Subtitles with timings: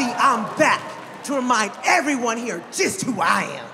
[0.00, 0.80] See, I'm back
[1.24, 3.66] to remind everyone here just who I am.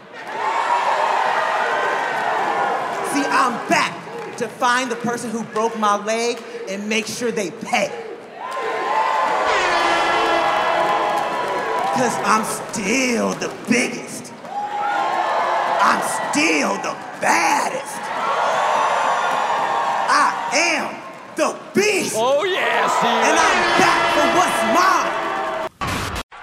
[3.14, 7.52] See, I'm back to find the person who broke my leg and make sure they
[7.52, 7.92] pay.
[11.92, 14.32] Because I'm still the biggest.
[14.42, 16.02] I'm
[16.32, 18.00] still the baddest.
[20.10, 20.92] I am
[21.36, 22.16] the beast.
[22.18, 23.10] Oh, yeah, Steve.
[23.12, 25.25] And I'm back for what's mine.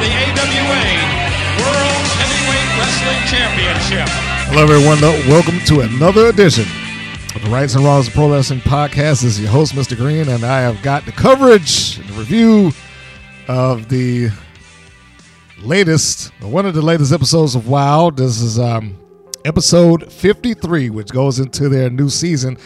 [0.00, 0.82] The AWA
[1.60, 4.08] World Heavyweight Wrestling Championship.
[4.48, 4.98] Hello, everyone.
[5.28, 6.64] Welcome to another edition
[7.34, 9.20] of the Rights and Wrongs of Pro Wrestling Podcast.
[9.20, 9.94] This is your host, Mr.
[9.98, 12.72] Green, and I have got the coverage and the review
[13.46, 14.30] of the
[15.58, 18.08] latest, one of the latest episodes of WoW.
[18.08, 18.98] This is um,
[19.44, 22.56] episode 53, which goes into their new season.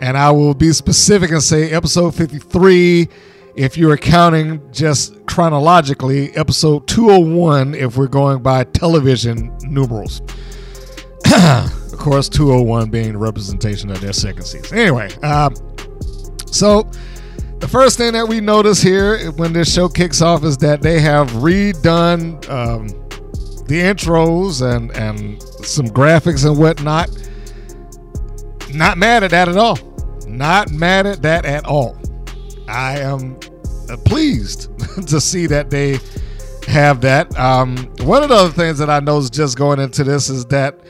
[0.00, 3.08] And I will be specific and say episode 53
[3.54, 10.20] if you're counting just chronologically, episode 201 if we're going by television numerals.
[11.34, 14.76] of course, 201 being the representation of their second season.
[14.76, 15.54] Anyway, um,
[16.46, 16.90] so
[17.58, 21.00] the first thing that we notice here when this show kicks off is that they
[21.00, 22.88] have redone um,
[23.66, 27.08] the intros and and some graphics and whatnot.
[28.74, 29.78] Not mad at that at all.
[30.26, 31.96] Not mad at that at all.
[32.68, 33.51] I am uh,
[33.98, 34.68] pleased
[35.08, 35.98] to see that they
[36.66, 37.36] have that.
[37.38, 40.80] Um, one of the other things that I noticed just going into this is that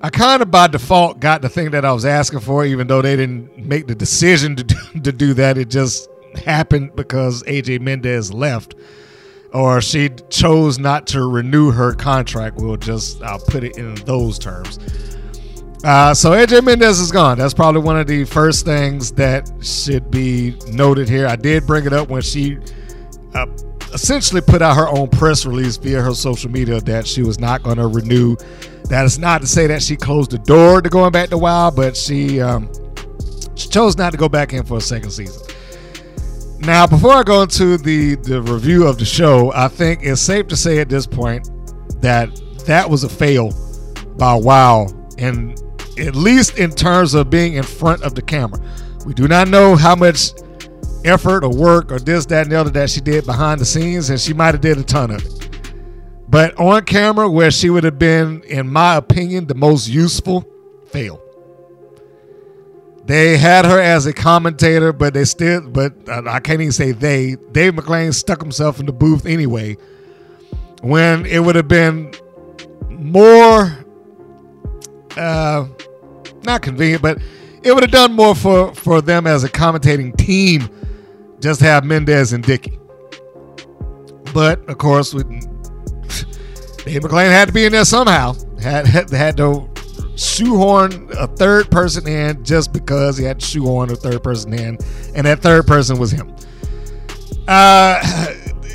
[0.00, 3.02] I kind of by default got the thing that I was asking for, even though
[3.02, 5.58] they didn't make the decision to do, to do that.
[5.58, 6.08] It just
[6.44, 8.74] happened because AJ Mendez left,
[9.52, 12.56] or she chose not to renew her contract.
[12.58, 14.78] We'll just I'll put it in those terms.
[15.84, 17.38] Uh, so AJ Mendez is gone.
[17.38, 21.26] That's probably one of the first things that should be noted here.
[21.26, 22.58] I did bring it up when she
[23.34, 23.46] uh,
[23.94, 27.62] essentially put out her own press release via her social media that she was not
[27.62, 28.36] going to renew.
[28.86, 31.70] That is not to say that she closed the door to going back to WoW,
[31.70, 32.70] but she um,
[33.54, 35.42] she chose not to go back in for a second season.
[36.58, 40.48] Now, before I go into the the review of the show, I think it's safe
[40.48, 41.48] to say at this point
[42.00, 42.34] that
[42.66, 43.52] that was a fail
[44.16, 44.88] by WoW,
[45.18, 45.60] and
[45.98, 48.60] at least in terms of being in front of the camera.
[49.04, 50.30] We do not know how much
[51.04, 54.10] effort or work or this, that, and the other that she did behind the scenes,
[54.10, 55.60] and she might have did a ton of it.
[56.28, 60.46] But on camera, where she would have been, in my opinion, the most useful,
[60.88, 61.22] fail.
[63.06, 67.36] They had her as a commentator, but they still, but I can't even say they.
[67.52, 69.78] Dave McLane stuck himself in the booth anyway.
[70.82, 72.12] When it would have been
[72.90, 73.78] more,
[75.16, 75.66] uh,
[76.48, 77.18] not convenient, but
[77.62, 80.68] it would have done more for for them as a commentating team.
[81.40, 82.78] Just have Mendez and Dicky.
[84.34, 85.28] But of course, with
[86.84, 88.34] Dave McLane had to be in there somehow.
[88.60, 89.68] Had had, had to
[90.16, 94.78] shoehorn a third person in just because he had to shoehorn a third person in,
[95.14, 96.34] and that third person was him.
[97.46, 98.00] Uh,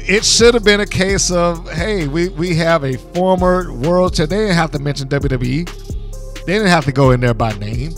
[0.06, 4.30] it should have been a case of, hey, we we have a former world champ.
[4.30, 5.93] They didn't have to mention WWE.
[6.46, 7.94] They didn't have to go in there by name.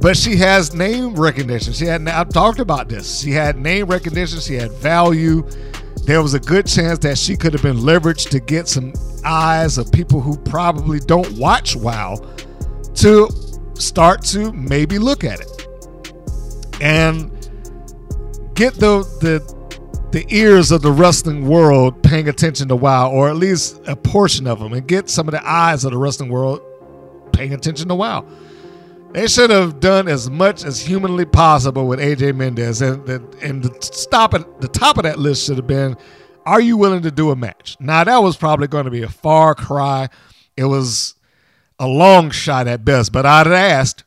[0.00, 1.72] But she has name recognition.
[1.72, 3.20] She had I've talked about this.
[3.20, 5.48] She had name recognition, she had value.
[6.04, 8.92] There was a good chance that she could have been leveraged to get some
[9.24, 12.16] eyes of people who probably don't watch WoW
[12.96, 13.28] to
[13.74, 15.66] start to maybe look at it.
[16.82, 17.30] And
[18.54, 19.54] get the the
[20.12, 24.46] the ears of the wrestling world paying attention to WoW, or at least a portion
[24.46, 26.60] of them, and get some of the eyes of the wrestling world
[27.34, 28.24] paying attention to WoW.
[29.12, 33.08] They should have done as much as humanly possible with AJ Mendez, and
[33.42, 35.96] and the stop at the top of that list should have been,
[36.44, 39.08] "Are you willing to do a match?" Now that was probably going to be a
[39.08, 40.08] far cry.
[40.56, 41.14] It was
[41.78, 44.04] a long shot at best, but I'd asked.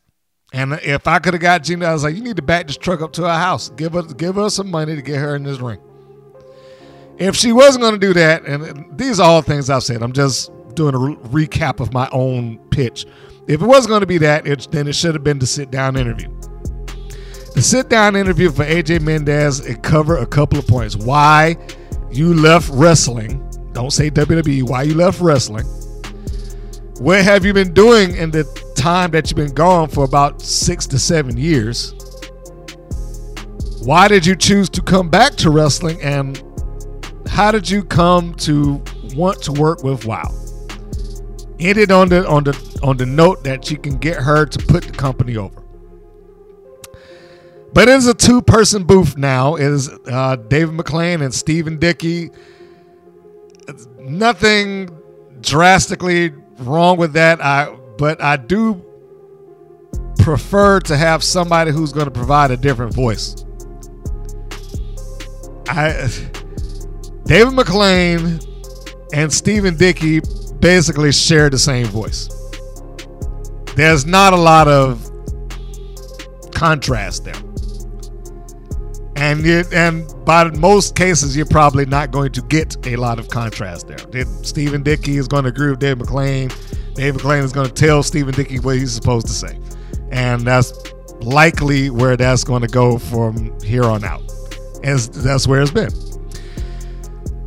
[0.52, 2.76] And if I could have got Gina, I was like, "You need to back this
[2.76, 3.70] truck up to our house.
[3.76, 5.78] Give her give her some money to get her in this ring."
[7.18, 10.12] If she wasn't going to do that, and these are all things I've said, I'm
[10.12, 13.04] just doing a re- recap of my own pitch.
[13.48, 15.70] If it was going to be that, it, then it should have been the sit
[15.70, 16.28] down interview.
[17.54, 20.96] The sit down interview for AJ Mendez it covered a couple of points.
[20.96, 21.56] Why
[22.10, 23.44] you left wrestling?
[23.72, 24.62] Don't say WWE.
[24.62, 25.66] Why you left wrestling?
[27.00, 28.44] What have you been doing in the
[28.76, 31.94] time that you've been gone for about six to seven years?
[33.82, 36.42] Why did you choose to come back to wrestling and
[37.26, 38.82] how did you come to
[39.14, 40.37] want to work with WoW?
[41.60, 44.84] Ended on the on the on the note that you can get her to put
[44.84, 45.62] the company over.
[47.72, 49.56] But it is a two-person booth now.
[49.56, 52.30] It is uh, David McLane and Stephen Dickey.
[53.98, 54.88] Nothing
[55.40, 57.44] drastically wrong with that.
[57.44, 58.84] I but I do
[60.20, 63.44] prefer to have somebody who's going to provide a different voice.
[65.68, 66.08] I
[67.24, 68.44] David McLane
[69.12, 70.20] and Stephen Dickey
[70.60, 72.28] basically share the same voice.
[73.76, 75.04] There's not a lot of
[76.52, 77.34] contrast there.
[79.16, 83.28] And you, and by most cases, you're probably not going to get a lot of
[83.28, 84.24] contrast there.
[84.42, 86.54] Stephen Dickey is going to agree with David McLane.
[86.94, 89.58] David McLane is going to tell Stephen Dickey what he's supposed to say.
[90.10, 90.72] And that's
[91.20, 94.22] likely where that's going to go from here on out.
[94.84, 95.90] And that's where it's been.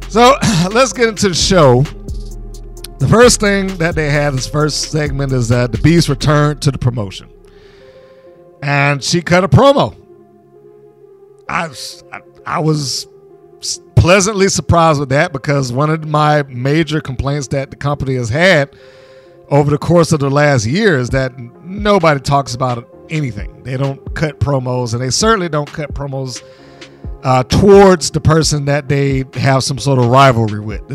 [0.10, 0.36] So
[0.72, 1.86] let's get into the show.
[3.02, 6.70] The first thing that they had, this first segment, is that the Beast returned to
[6.70, 7.30] the promotion.
[8.62, 9.96] And she cut a promo.
[11.50, 11.72] I,
[12.46, 13.08] I was
[13.96, 18.76] pleasantly surprised with that because one of my major complaints that the company has had
[19.50, 23.64] over the course of the last year is that nobody talks about anything.
[23.64, 26.44] They don't cut promos, and they certainly don't cut promos
[27.24, 30.88] uh, towards the person that they have some sort of rivalry with.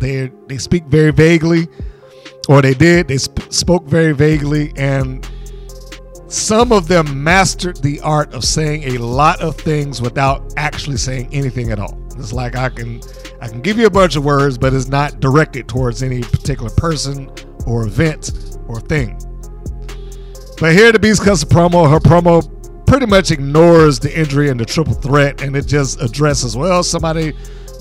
[0.00, 1.68] they they speak very vaguely,
[2.48, 3.08] or they did.
[3.08, 5.28] They sp- spoke very vaguely, and
[6.28, 11.28] some of them mastered the art of saying a lot of things without actually saying
[11.32, 11.98] anything at all.
[12.18, 13.00] It's like I can
[13.40, 16.70] I can give you a bunch of words, but it's not directed towards any particular
[16.70, 17.30] person
[17.66, 19.18] or event or thing.
[20.60, 21.88] But here the Beast cuts a promo.
[21.88, 22.42] Her promo
[22.88, 27.34] pretty much ignores the injury and the triple threat, and it just addresses, well, somebody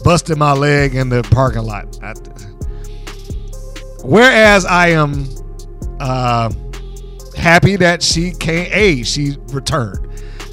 [0.04, 1.98] busted my leg in the parking lot.
[2.04, 2.14] I,
[4.04, 5.28] whereas I am
[6.00, 6.52] uh,
[7.38, 8.70] happy that she came.
[8.72, 10.08] A, she returned.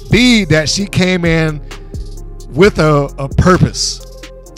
[0.09, 1.61] B, that she came in
[2.49, 4.01] with a, a purpose.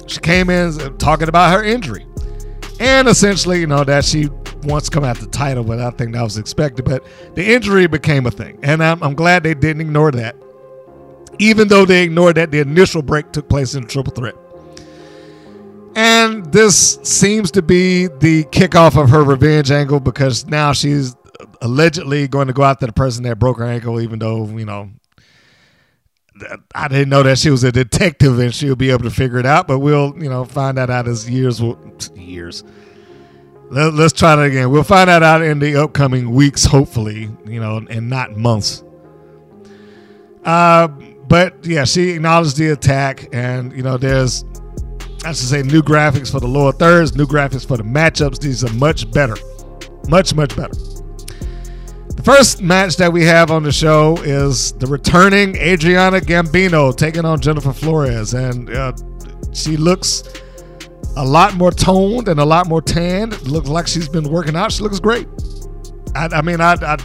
[0.06, 2.06] She came in talking about her injury,
[2.80, 4.30] and essentially, you know, that she
[4.68, 6.86] to come out the title, but I think that was expected.
[6.86, 7.06] But
[7.36, 10.36] the injury became a thing, and I'm, I'm glad they didn't ignore that,
[11.40, 14.36] even though they ignored that the initial break took place in Triple Threat.
[15.96, 21.16] And this seems to be the kickoff of her revenge angle because now she's
[21.62, 24.92] allegedly going to go after the person that broke her ankle, even though, you know,
[26.76, 29.46] I didn't know that she was a detective and she'll be able to figure it
[29.46, 31.80] out, but we'll, you know, find that out as years will
[32.16, 32.64] years.
[33.70, 34.72] Let, us try that again.
[34.72, 38.84] We'll find that out in the upcoming weeks, hopefully, you know, and not months.
[40.46, 44.46] Uh, but yeah, she acknowledged the attack, and you know, there's
[45.26, 48.40] I should say new graphics for the lower thirds, new graphics for the matchups.
[48.40, 49.36] These are much better,
[50.08, 50.74] much much better.
[52.16, 57.26] The first match that we have on the show is the returning Adriana Gambino taking
[57.26, 58.94] on Jennifer Florez, and uh,
[59.54, 60.24] she looks
[61.18, 63.42] a lot more toned and a lot more tanned.
[63.48, 64.72] Looks like she's been working out.
[64.72, 65.28] She looks great.
[66.16, 66.98] I, I mean, I, I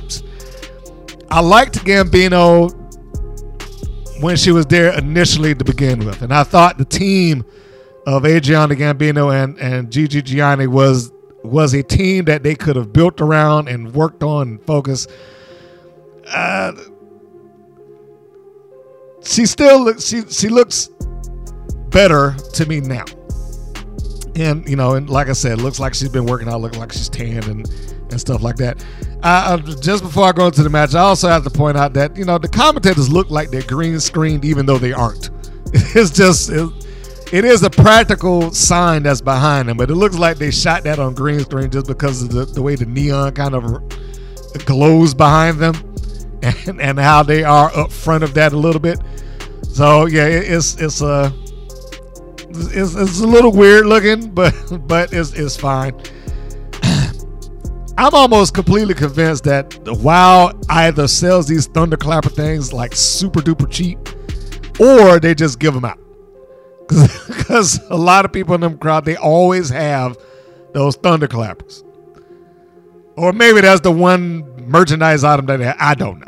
[1.30, 2.70] I liked Gambino
[4.20, 7.44] when she was there initially to begin with, and I thought the team
[8.06, 11.10] of Adriana Gambino and and Gigi Gianni was
[11.42, 15.10] was a team that they could have built around and worked on and focused.
[16.26, 16.72] Uh,
[19.24, 20.90] she still she she looks
[21.88, 23.04] better to me now,
[24.36, 26.92] and you know, and like I said, looks like she's been working out, looking like
[26.92, 27.68] she's tanned and
[28.10, 28.84] and stuff like that.
[29.22, 32.16] Uh, just before I go into the match, I also have to point out that
[32.16, 35.30] you know the commentators look like they're green screened, even though they aren't.
[35.94, 36.50] It's just.
[36.50, 36.68] It,
[37.32, 40.98] it is a practical sign that's behind them, but it looks like they shot that
[40.98, 43.82] on green screen just because of the, the way the neon kind of
[44.66, 45.74] glows behind them
[46.42, 49.00] and, and how they are up front of that a little bit.
[49.62, 51.32] So yeah, it, it's it's a uh,
[52.56, 54.54] it's, it's a little weird looking, but
[54.86, 55.94] but it's it's fine.
[57.98, 63.70] I'm almost completely convinced that the WoW either sells these thunderclapper things like super duper
[63.70, 63.98] cheap,
[64.80, 65.98] or they just give them out
[66.88, 70.16] because a lot of people in them crowd they always have
[70.72, 71.84] those thunderclappers.
[73.16, 76.26] or maybe that's the one merchandise item that I don't know.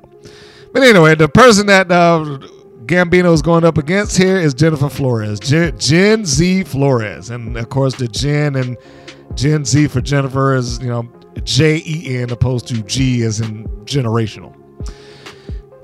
[0.73, 2.39] But anyway, the person that uh,
[2.87, 7.71] Gambino is going up against here is Jennifer Florez, Gen, Jen Z Florez, and of
[7.71, 8.77] course the Gen and
[9.35, 11.11] Gen Z for Jennifer is you know
[11.45, 14.55] J E N opposed to G as in generational.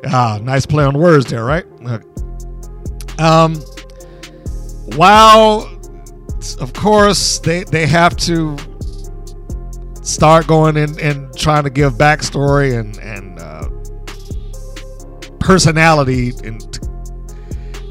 [0.07, 1.65] Ah, nice play on words there, right?
[3.19, 3.57] Um,
[4.97, 5.69] while
[6.61, 8.57] of course they they have to
[10.03, 13.69] start going in and trying to give backstory and and uh,
[15.39, 16.90] personality and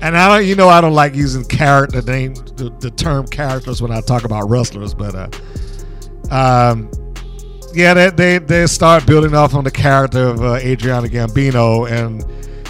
[0.01, 3.81] and I don't you know I don't like using character name the, the term characters
[3.81, 5.29] when I talk about wrestlers, but uh,
[6.33, 6.89] um,
[7.73, 12.25] yeah, they, they they start building off on the character of uh, Adriana Gambino and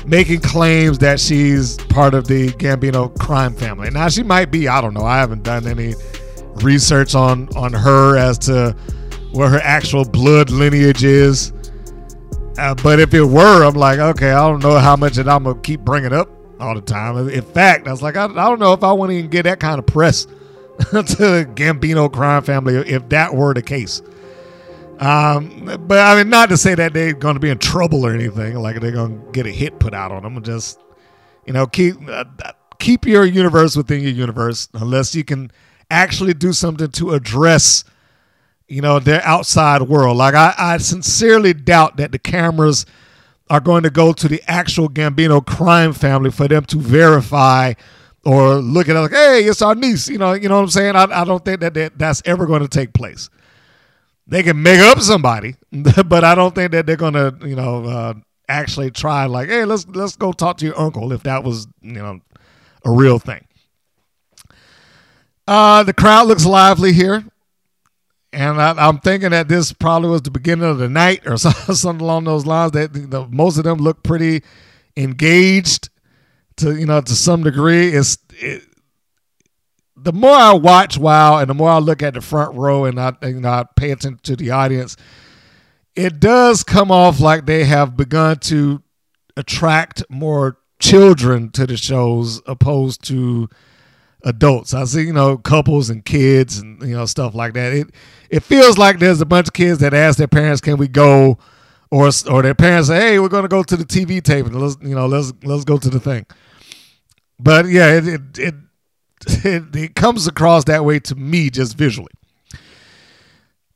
[0.07, 3.89] making claims that she's part of the Gambino crime family.
[3.91, 5.05] Now she might be, I don't know.
[5.05, 5.93] I haven't done any
[6.63, 8.75] research on on her as to
[9.31, 11.53] what her actual blood lineage is.
[12.57, 15.43] Uh, but if it were, I'm like, okay, I don't know how much that I'm
[15.43, 17.29] gonna keep bringing up all the time.
[17.29, 19.43] In fact, I was like, I, I don't know if I want to even get
[19.43, 20.25] that kind of press
[20.91, 24.01] to the Gambino crime family if that were the case.
[24.99, 28.13] Um, but I mean, not to say that they're going to be in trouble or
[28.13, 30.41] anything, like they're going to get a hit put out on them.
[30.43, 30.79] Just
[31.45, 32.25] you know, keep uh,
[32.79, 35.51] keep your universe within your universe, unless you can
[35.89, 37.85] actually do something to address,
[38.67, 40.17] you know, their outside world.
[40.17, 42.85] Like I, I sincerely doubt that the cameras
[43.49, 47.73] are going to go to the actual Gambino crime family for them to verify
[48.25, 50.07] or look at it like, hey, it's our niece.
[50.07, 50.95] You know, you know what I'm saying?
[50.95, 53.29] I, I don't think that, that that's ever going to take place
[54.29, 55.55] they can make up somebody,
[56.05, 58.13] but I don't think that they're gonna, you know, uh,
[58.47, 61.93] actually try like, hey, let's let's go talk to your uncle if that was, you
[61.93, 62.19] know,
[62.85, 63.45] a real thing.
[65.47, 67.23] Uh, the crowd looks lively here,
[68.31, 72.01] and I, am thinking that this probably was the beginning of the night or something
[72.01, 72.73] along those lines.
[72.73, 74.43] That the, most of them look pretty
[74.95, 75.89] engaged
[76.57, 77.89] to you know to some degree.
[77.89, 78.63] It's it,
[79.95, 82.99] the more I watch WoW and the more I look at the front row and
[82.99, 84.95] I, you know, I pay attention to the audience,
[85.95, 88.81] it does come off like they have begun to
[89.35, 93.49] attract more children to the shows opposed to
[94.23, 94.73] adults.
[94.73, 97.73] I see, you know, couples and kids and you know stuff like that.
[97.73, 97.89] It
[98.29, 101.37] it feels like there's a bunch of kids that ask their parents, "Can we go?"
[101.91, 104.59] or or their parents say, "Hey, we're going to go to the TV tape and
[104.59, 106.25] let's you know let's let's go to the thing."
[107.39, 108.55] But yeah, it it, it
[109.45, 112.11] it, it comes across that way to me just visually.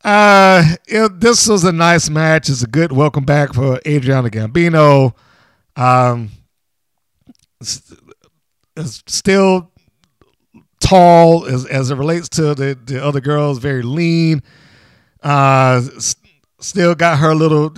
[0.04, 2.50] Uh, it, this was a nice match.
[2.50, 5.14] It's a good welcome back for Adriana Gambino.
[5.78, 6.32] Um,
[7.62, 7.94] it's,
[8.76, 9.72] it's still
[10.84, 14.44] tall as, as it relates to the, the other girls, very lean.
[15.22, 15.82] Uh,
[16.60, 17.74] still got her little,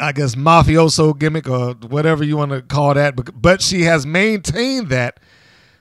[0.00, 3.14] I guess, mafioso gimmick or whatever you want to call that.
[3.16, 5.20] But, but she has maintained that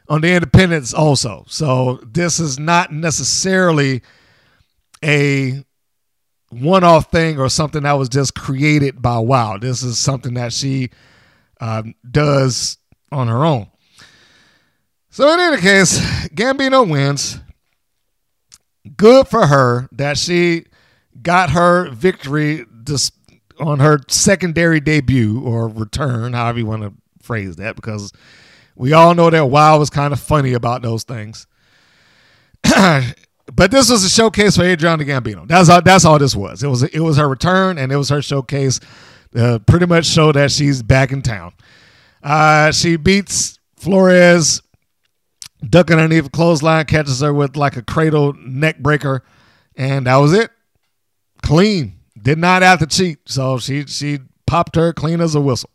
[0.09, 1.45] on the independents also.
[1.47, 4.01] So this is not necessarily
[5.03, 5.63] a
[6.49, 9.57] one-off thing or something that was just created by WoW.
[9.57, 10.89] This is something that she
[11.59, 12.77] um, does
[13.11, 13.67] on her own.
[15.15, 17.39] So in any case, Gambino wins.
[18.97, 20.65] Good for her that she
[21.21, 22.65] got her victory
[23.57, 26.91] on her secondary debut or return, however you want to
[27.21, 28.11] phrase that, because
[28.75, 31.47] we all know that WoW was kind of funny about those things.
[32.63, 35.47] but this was a showcase for Adriana Gambino.
[35.47, 35.81] That's all.
[35.81, 36.61] That's all this was.
[36.61, 36.83] It was.
[36.83, 38.81] It was her return, and it was her showcase.
[39.33, 41.53] Uh, pretty much show that she's back in town.
[42.21, 44.61] Uh, she beats Florez,
[45.69, 49.23] ducking underneath a clothesline, catches her with like a cradle neck breaker,
[49.75, 50.51] and that was it.
[51.41, 51.99] Clean.
[52.21, 55.69] Did not have to cheat, so she she popped her clean as a whistle.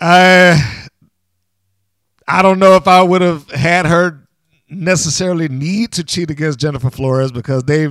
[0.00, 0.58] Uh,
[2.26, 4.28] I don't know if I would have had her
[4.68, 7.88] necessarily need to cheat against Jennifer Florez because they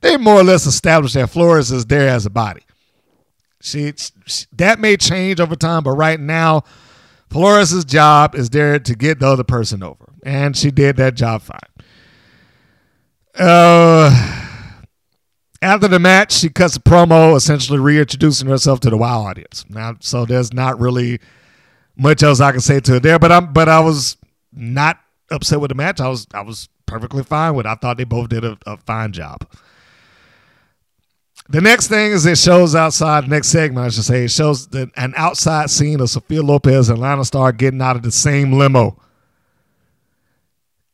[0.00, 2.62] they more or less established that Florez is there as a body.
[3.60, 3.92] She,
[4.26, 6.64] she that may change over time, but right now,
[7.34, 11.42] Florez' job is there to get the other person over, and she did that job
[11.42, 11.58] fine.
[13.36, 14.44] Uh,
[15.60, 19.64] after the match, she cuts a promo, essentially reintroducing herself to the WoW audience.
[19.68, 21.18] Now, so there's not really
[21.96, 23.18] much else I can say to it there.
[23.18, 24.16] But I'm but I was
[24.52, 25.00] not
[25.32, 26.00] upset with the match.
[26.00, 27.66] I was I was perfectly fine with.
[27.66, 27.70] It.
[27.70, 29.44] I thought they both did a, a fine job.
[31.48, 33.28] The next thing is it shows outside.
[33.28, 36.98] Next segment, I should say, it shows the, an outside scene of Sophia Lopez and
[36.98, 38.98] Lana Star getting out of the same limo.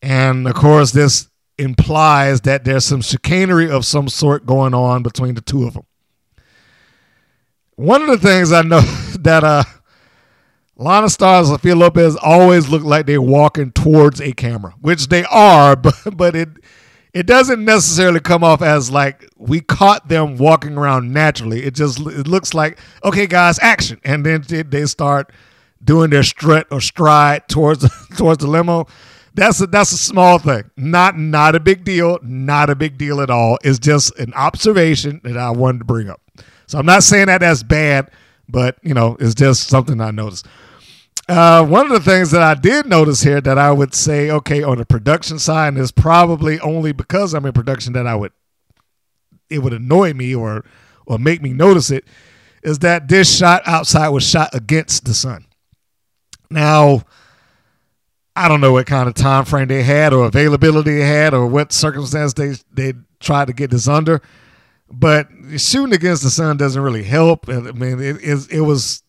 [0.02, 5.34] And of course, this implies that there's some chicanery of some sort going on between
[5.34, 5.84] the two of them.
[7.76, 8.80] One of the things I know
[9.20, 9.64] that uh,
[10.76, 15.24] Lana Stars and Sophia Lopez always look like they're walking towards a camera, which they
[15.24, 16.48] are, but but it
[17.12, 21.64] it doesn't necessarily come off as like we caught them walking around naturally.
[21.64, 25.32] It just it looks like okay, guys, action, and then they start
[25.82, 28.86] doing their strut or stride towards towards the limo.
[29.34, 33.20] That's a, that's a small thing, not not a big deal, not a big deal
[33.20, 33.58] at all.
[33.62, 36.20] It's just an observation that I wanted to bring up.
[36.66, 38.10] So I'm not saying that that's bad,
[38.48, 40.46] but you know, it's just something I noticed.
[41.30, 44.64] Uh, one of the things that I did notice here that I would say, okay,
[44.64, 48.32] on the production side, is probably only because I'm in production that I would
[49.48, 50.64] it would annoy me or
[51.06, 52.04] or make me notice it,
[52.64, 55.46] is that this shot outside was shot against the sun.
[56.50, 57.04] Now,
[58.34, 61.46] I don't know what kind of time frame they had or availability they had or
[61.46, 64.20] what circumstance they they tried to get this under,
[64.90, 67.48] but shooting against the sun doesn't really help.
[67.48, 69.04] I mean, it it, it was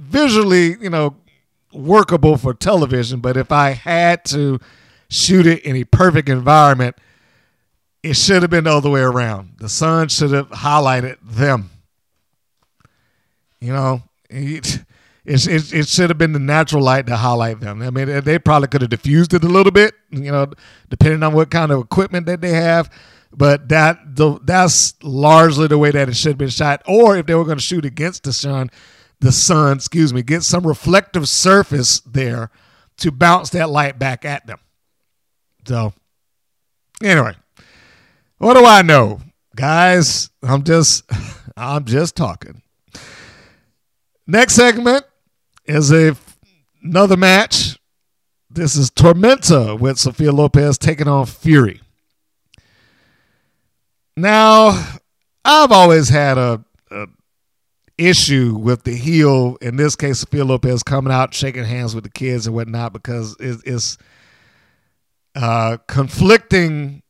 [0.00, 1.16] visually, you know,
[1.72, 4.58] workable for television, but if I had to
[5.08, 6.96] shoot it in a perfect environment,
[8.02, 9.54] it should have been the other way around.
[9.58, 11.70] The sun should have highlighted them.
[13.60, 14.82] You know, it,
[15.24, 17.82] it, it, it should have been the natural light to highlight them.
[17.82, 20.46] I mean, they probably could have diffused it a little bit, you know,
[20.88, 22.90] depending on what kind of equipment that they have.
[23.32, 26.82] But that the, that's largely the way that it should have been shot.
[26.86, 28.70] Or if they were going to shoot against the sun,
[29.20, 32.50] the sun, excuse me, get some reflective surface there
[32.98, 34.58] to bounce that light back at them.
[35.66, 35.92] So,
[37.02, 37.34] anyway,
[38.38, 39.20] what do I know,
[39.54, 40.30] guys?
[40.42, 41.04] I'm just,
[41.56, 42.62] I'm just talking.
[44.26, 45.04] Next segment
[45.66, 46.16] is a
[46.82, 47.78] another match.
[48.48, 51.80] This is Tormenta with Sophia Lopez taking on Fury.
[54.16, 54.98] Now,
[55.44, 56.64] I've always had a
[58.00, 62.10] issue with the heel, in this case, Sophia Lopez coming out, shaking hands with the
[62.10, 63.98] kids and whatnot, because it's, it's
[65.34, 67.02] uh, conflicting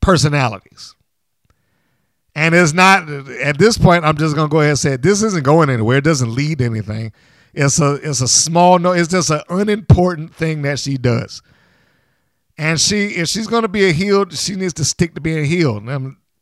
[0.00, 0.94] personalities.
[2.34, 4.04] And it's not at this point.
[4.04, 5.98] I'm just gonna go ahead and say this isn't going anywhere.
[5.98, 7.12] It doesn't lead to anything.
[7.52, 8.90] It's a it's a small no.
[8.90, 11.42] It's just an unimportant thing that she does.
[12.58, 15.46] And she if she's gonna be a heel, she needs to stick to being a
[15.46, 15.80] heel.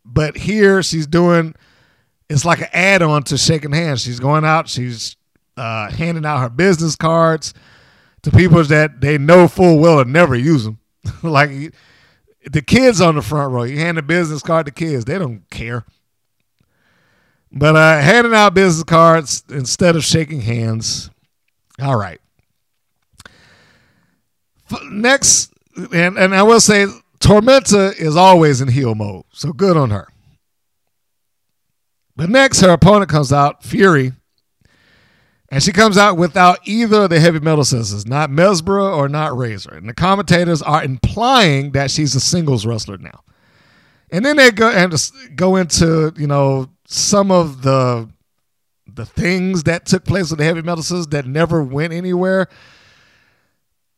[0.03, 1.55] But here she's doing
[2.33, 4.03] it's like an add-on to shaking hands.
[4.03, 5.16] She's going out, she's
[5.57, 7.53] uh, handing out her business cards
[8.23, 10.79] to people that they know full well and never use them.
[11.23, 11.75] like
[12.51, 15.49] the kids on the front row, you hand a business card to kids, they don't
[15.51, 15.85] care.
[17.51, 21.11] But uh, handing out business cards instead of shaking hands,
[21.81, 22.21] all right.
[24.85, 26.87] Next, and, and I will say,
[27.18, 30.09] Tormenta is always in heel mode, so good on her.
[32.16, 34.12] But next, her opponent comes out, Fury,
[35.53, 39.37] and she comes out without either of the heavy metal sisters, not Mesbra or not
[39.37, 39.75] Razor.
[39.75, 43.20] And the commentators are implying that she's a singles wrestler now.
[44.11, 44.94] And then they go and
[45.37, 48.09] go into, you know, some of the
[48.87, 52.48] the things that took place with the heavy metal sisters that never went anywhere.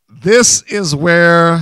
[0.09, 1.59] This is where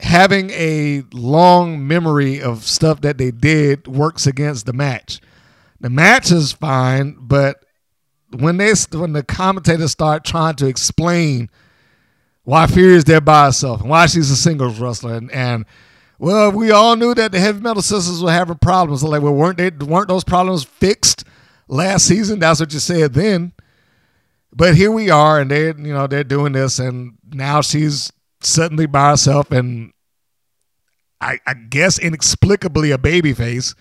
[0.00, 5.20] having a long memory of stuff that they did works against the match.
[5.80, 7.64] The match is fine, but
[8.30, 11.48] when they when the commentators start trying to explain
[12.44, 15.64] why Fury is there by herself and why she's a singles wrestler and, and
[16.18, 19.02] well, we all knew that the heavy metal sisters were having problems.
[19.02, 21.24] like, well, weren't they weren't those problems fixed
[21.68, 22.38] last season?
[22.38, 23.52] That's what you said then.
[24.52, 28.86] But here we are, and they, you know, they're doing this, and now she's suddenly
[28.86, 29.92] by herself and
[31.20, 33.74] I, I guess inexplicably a baby face.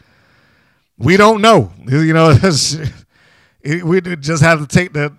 [0.97, 1.71] We don't know.
[1.87, 2.37] You know,
[3.83, 5.15] we just have to take the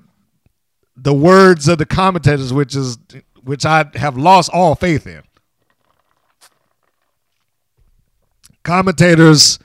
[0.96, 2.96] the words of the commentators, which is
[3.42, 5.22] which I have lost all faith in.
[8.62, 9.58] Commentators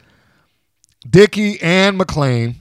[1.10, 2.56] Dicky and McLane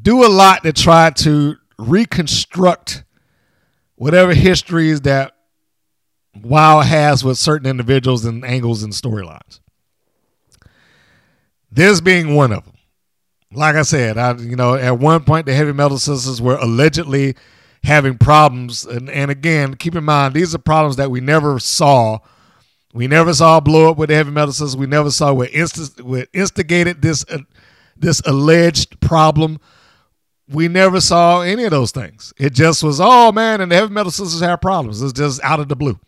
[0.00, 3.04] do a lot to try to reconstruct
[3.96, 5.32] whatever histories that
[6.42, 9.60] WoW has with certain individuals and angles and storylines.
[11.70, 12.74] This being one of them.
[13.52, 17.34] Like I said, I you know at one point the heavy metal sisters were allegedly
[17.84, 22.18] having problems, and and again keep in mind these are problems that we never saw.
[22.92, 24.76] We never saw blow up with the heavy metal sisters.
[24.76, 27.38] We never saw what, inst- what instigated this uh,
[27.96, 29.58] this alleged problem
[30.48, 32.32] we never saw any of those things.
[32.38, 35.02] It just was, oh man, and the heavy metal sisters have problems.
[35.02, 35.98] It's just out of the blue.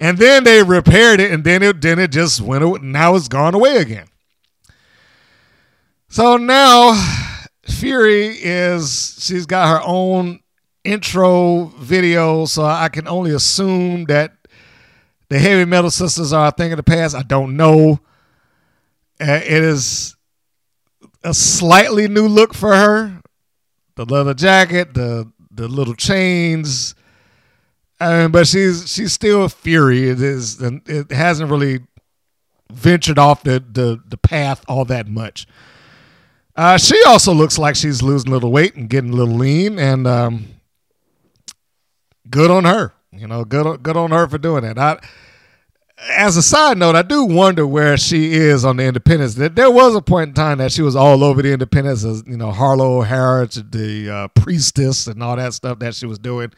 [0.00, 2.62] And then they repaired it, and then it then it just went.
[2.62, 4.06] aw- Now it's gone away again.
[6.08, 6.94] So now
[7.66, 10.40] Fury is she's got her own
[10.84, 14.34] intro video, so I can only assume that
[15.28, 17.14] the heavy metal sisters are a thing of the past.
[17.14, 18.00] I don't know.
[19.20, 20.16] Uh, it is
[21.24, 23.20] a slightly new look for her.
[23.96, 26.94] The leather jacket, the the little chains.
[28.00, 30.08] Mean, but she's she's still a fury.
[30.08, 31.80] It is and it hasn't really
[32.72, 35.46] ventured off the the, the path all that much.
[36.56, 39.78] Uh, she also looks like she's losing a little weight and getting a little lean,
[39.78, 40.46] and um,
[42.28, 42.92] good on her.
[43.12, 44.78] You know, good good on her for doing that.
[44.78, 44.98] I,
[46.10, 49.34] as a side note, I do wonder where she is on the Independence.
[49.34, 52.36] There was a point in time that she was all over the Independence, as you
[52.36, 56.52] know, Harlow O'Hara, the uh, priestess, and all that stuff that she was doing.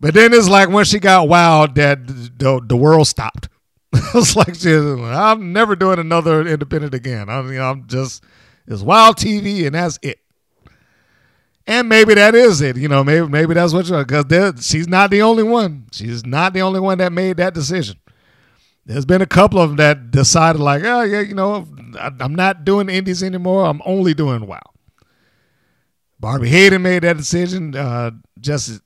[0.00, 3.48] But then it's like when she got wild, that the, the world stopped.
[3.92, 7.28] it's like she, I'm never doing another independent again.
[7.28, 8.22] I mean, I'm just
[8.66, 10.20] it's wild TV, and that's it.
[11.66, 12.76] And maybe that is it.
[12.76, 15.86] You know, maybe maybe that's what you because she's not the only one.
[15.92, 17.98] She's not the only one that made that decision.
[18.86, 21.66] There's been a couple of them that decided, like, oh yeah, you know,
[21.98, 23.66] I'm not doing indies anymore.
[23.66, 24.62] I'm only doing wild.
[26.18, 27.76] Barbie Hayden made that decision.
[27.76, 28.80] Uh, Jesse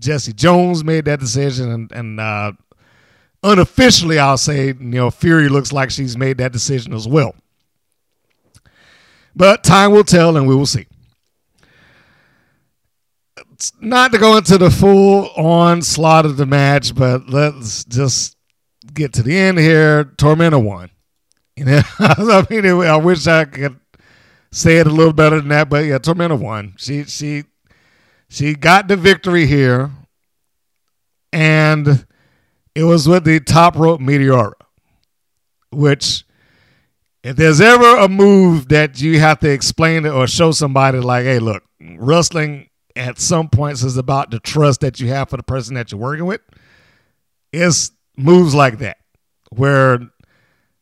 [0.00, 2.52] Jesse Jones made that decision, and and uh,
[3.42, 7.34] unofficially, I'll say, you know, Fury looks like she's made that decision as well.
[9.36, 10.86] But time will tell, and we will see.
[13.80, 18.36] Not to go into the full on slot of the match, but let's just
[18.94, 20.04] get to the end here.
[20.04, 20.90] Tormenta won.
[21.56, 23.78] You know, I mean, I wish I could
[24.50, 26.74] say it a little better than that, but yeah, Tormenta won.
[26.78, 27.44] She she
[28.30, 29.90] she got the victory here,
[31.32, 32.06] and
[32.74, 34.52] it was with the top rope Meteora,
[35.70, 36.24] which
[37.24, 41.24] if there's ever a move that you have to explain it or show somebody like,
[41.24, 41.64] hey, look,
[41.96, 45.90] wrestling at some points is about the trust that you have for the person that
[45.90, 46.40] you're working with.
[47.52, 48.98] It's moves like that
[49.50, 49.98] where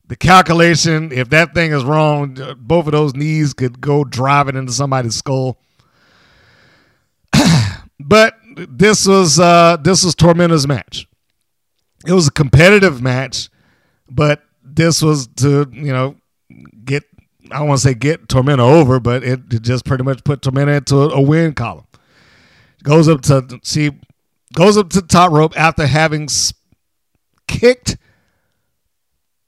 [0.07, 4.73] the calculation, if that thing is wrong, both of those knees could go driving into
[4.73, 5.59] somebody's skull.
[8.01, 11.07] But this was uh this was Tormenta's match.
[12.07, 13.49] It was a competitive match,
[14.09, 16.17] but this was to, you know,
[16.85, 17.05] get
[17.51, 20.43] I don't want to say get Tormenta over, but it, it just pretty much put
[20.43, 21.87] Tormenta into a, a win column.
[22.83, 23.91] Goes up to she
[24.55, 26.29] goes up to the top rope after having
[27.47, 27.97] kicked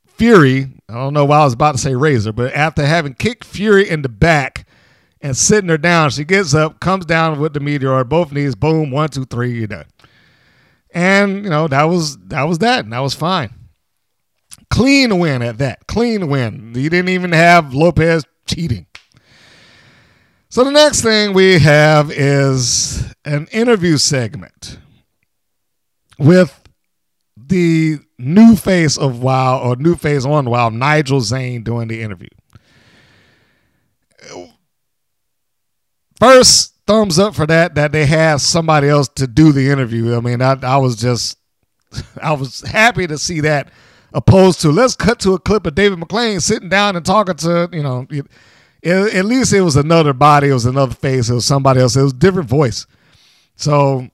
[0.06, 0.72] Fury.
[0.88, 3.88] I don't know why I was about to say Razor, but after having kicked Fury
[3.88, 4.66] in the back
[5.20, 8.90] and sitting her down, she gets up, comes down with the meteor, both knees, boom,
[8.90, 9.86] one, two, three, you're done.
[10.92, 13.54] And you know that was that was that, and that was fine.
[14.70, 15.86] Clean win at that.
[15.86, 16.72] Clean win.
[16.74, 18.86] You didn't even have Lopez cheating.
[20.48, 24.78] So the next thing we have is an interview segment
[26.18, 26.60] with
[27.36, 32.28] the new face of WoW or new face on WoW, Nigel Zane, doing the interview.
[36.20, 40.16] First, thumbs up for that that they have somebody else to do the interview.
[40.16, 41.38] I mean, I, I was just
[42.22, 43.72] I was happy to see that
[44.12, 47.68] opposed to let's cut to a clip of David McLane sitting down and talking to,
[47.72, 48.26] you know, it,
[48.82, 51.96] it- at least it was another body, it was another face, it was somebody else,
[51.96, 52.86] it was different voice.
[53.56, 54.08] So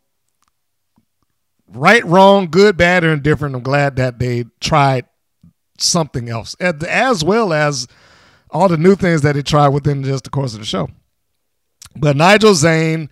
[1.68, 3.54] right, wrong, good, bad, or indifferent.
[3.54, 5.06] I'm glad that they tried
[5.78, 7.86] something else, as well as
[8.50, 10.88] all the new things that they tried within just the course of the show.
[11.98, 13.10] But Nigel Zane,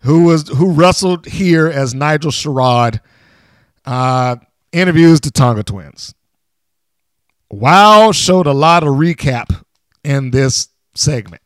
[0.00, 3.00] who was who wrestled here as Nigel Sherrod,
[3.84, 4.36] uh,
[4.72, 6.14] interviews the Tonga twins.
[7.50, 9.62] Wow showed a lot of recap
[10.02, 11.42] in this segment.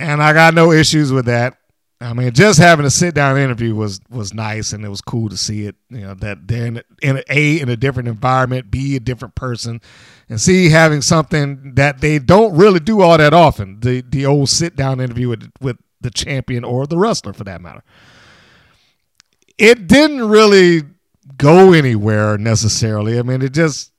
[0.00, 1.58] And I got no issues with that.
[2.00, 5.28] I mean, just having a sit down interview was was nice, and it was cool
[5.28, 5.76] to see it.
[5.88, 9.80] You know that they're in, in a in a different environment, b a different person,
[10.28, 13.80] and c having something that they don't really do all that often.
[13.80, 17.60] The the old sit down interview with with the champion or the wrestler, for that
[17.60, 17.82] matter.
[19.56, 20.82] It didn't really
[21.38, 23.18] go anywhere necessarily.
[23.18, 23.92] I mean, it just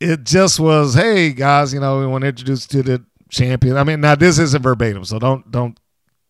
[0.00, 3.76] it just was, hey guys, you know, we want to introduce to the champion.
[3.76, 5.78] I mean, now this isn't verbatim, so don't don't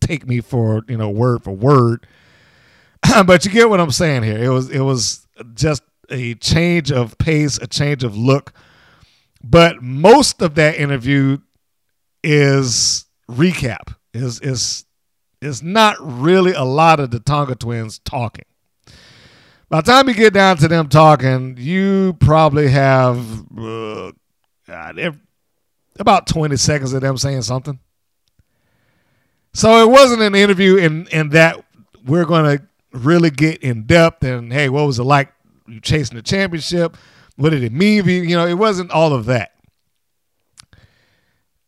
[0.07, 2.07] take me for you know word for word,
[3.25, 4.43] but you get what I'm saying here.
[4.43, 8.53] It was it was just a change of pace, a change of look,
[9.43, 11.39] but most of that interview
[12.23, 13.95] is recap.
[14.13, 14.85] Is is
[15.41, 18.45] is not really a lot of the Tonga twins talking.
[19.69, 23.19] By the time you get down to them talking, you probably have
[23.59, 24.13] uh,
[24.65, 25.19] God,
[25.99, 27.79] about 20 seconds of them saying something.
[29.57, 31.65] So it wasn't an interview in, in that
[32.05, 35.33] we're going to really get in depth and, hey, what was it like
[35.81, 36.95] chasing the championship?
[37.37, 38.05] What did it mean?
[38.05, 38.35] you?
[38.35, 39.55] Know, it wasn't all of that.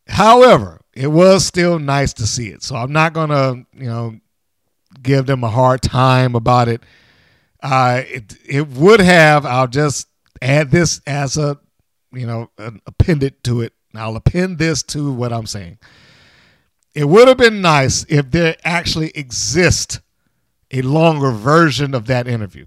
[0.06, 2.62] However, it was still nice to see it.
[2.62, 4.20] So I'm not going to, you know,
[5.02, 6.84] give them a hard time about it.
[7.60, 9.44] Uh, it it would have.
[9.44, 10.06] I'll just
[10.40, 11.58] add this as a,
[12.12, 13.72] you know, an appended to it.
[13.96, 15.78] I'll append this to what I'm saying.
[16.94, 20.00] It would have been nice if there actually exists
[20.70, 22.66] a longer version of that interview.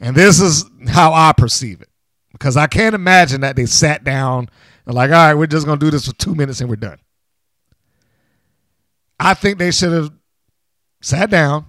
[0.00, 1.88] And this is how I perceive it.
[2.32, 4.48] Because I can't imagine that they sat down
[4.86, 6.98] and like, all right, we're just gonna do this for two minutes and we're done.
[9.20, 10.10] I think they should have
[11.00, 11.66] sat down,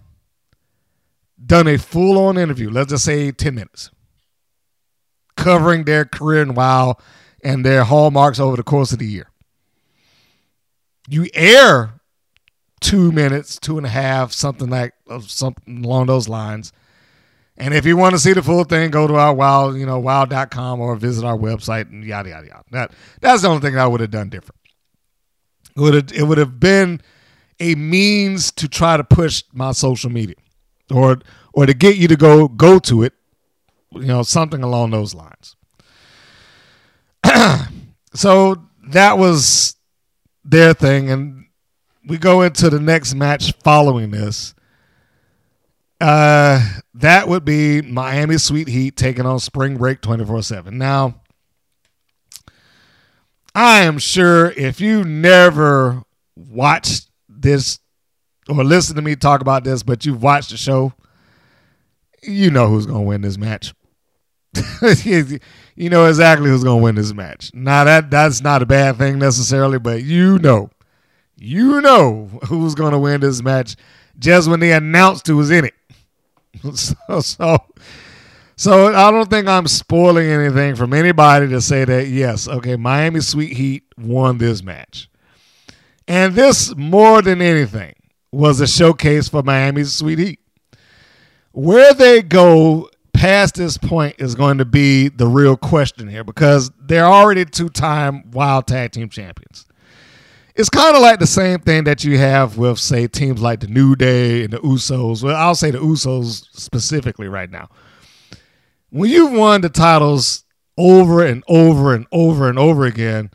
[1.43, 3.91] done a full on interview, let's just say 10 minutes,
[5.37, 6.97] covering their career and WoW
[7.43, 9.29] and their hallmarks over the course of the year.
[11.07, 11.99] You air
[12.81, 16.71] two minutes, two and a half, something like something along those lines.
[17.57, 19.97] And if you want to see the full thing, go to our wild, you know,
[19.97, 22.63] wow.com or visit our website and yada yada yada.
[22.71, 22.91] That
[23.21, 24.59] that's the only thing I would have done different.
[25.75, 27.01] It would have it would have been
[27.59, 30.35] a means to try to push my social media
[30.93, 31.19] or
[31.53, 33.13] or to get you to go go to it,
[33.91, 35.55] you know, something along those lines.
[38.13, 38.57] so
[38.89, 39.74] that was
[40.45, 41.45] their thing and
[42.07, 44.53] we go into the next match following this.
[45.99, 50.77] Uh, that would be Miami Sweet Heat taking on Spring Break 24 7.
[50.77, 51.21] Now,
[53.55, 56.03] I am sure if you never
[56.35, 57.79] watched this
[58.47, 60.93] or listened to me talk about this, but you've watched the show,
[62.21, 63.73] you know who's going to win this match.
[65.75, 67.51] you know exactly who's going to win this match.
[67.53, 70.69] Now, that that's not a bad thing necessarily, but you know
[71.37, 73.75] you know who's going to win this match
[74.17, 75.73] just when they announced who was in it.
[76.75, 77.57] so, so,
[78.55, 83.19] so I don't think I'm spoiling anything from anybody to say that, yes, okay, Miami
[83.19, 85.09] Sweet Heat won this match.
[86.07, 87.95] And this, more than anything,
[88.31, 90.39] was a showcase for Miami Sweet Heat.
[91.51, 96.71] Where they go past this point is going to be the real question here because
[96.79, 99.65] they're already two time Wild Tag Team champions
[100.55, 103.67] it's kind of like the same thing that you have with, say, teams like the
[103.67, 105.21] New Day and the Usos.
[105.21, 107.69] Well, I'll say the Usos specifically right now.
[108.89, 110.45] When you've won the titles
[110.77, 113.31] over and over and over and over again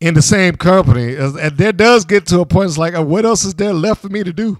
[0.00, 3.26] in the same company, and there does get to a point, it's like, uh, what
[3.26, 4.56] else is there left for me to do?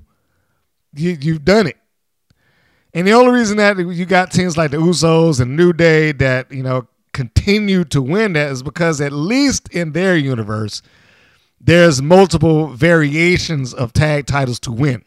[0.95, 1.79] You, you've done it.
[2.93, 6.51] And the only reason that you got teams like the Usos and New Day that,
[6.51, 10.83] you know, continue to win that is because at least in their universe–
[11.61, 15.05] there's multiple variations of tag titles to win.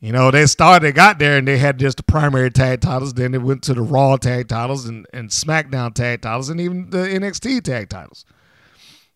[0.00, 3.14] You know, they started, got there and they had just the primary tag titles.
[3.14, 6.90] Then they went to the Raw tag titles and, and SmackDown tag titles and even
[6.90, 8.24] the NXT tag titles.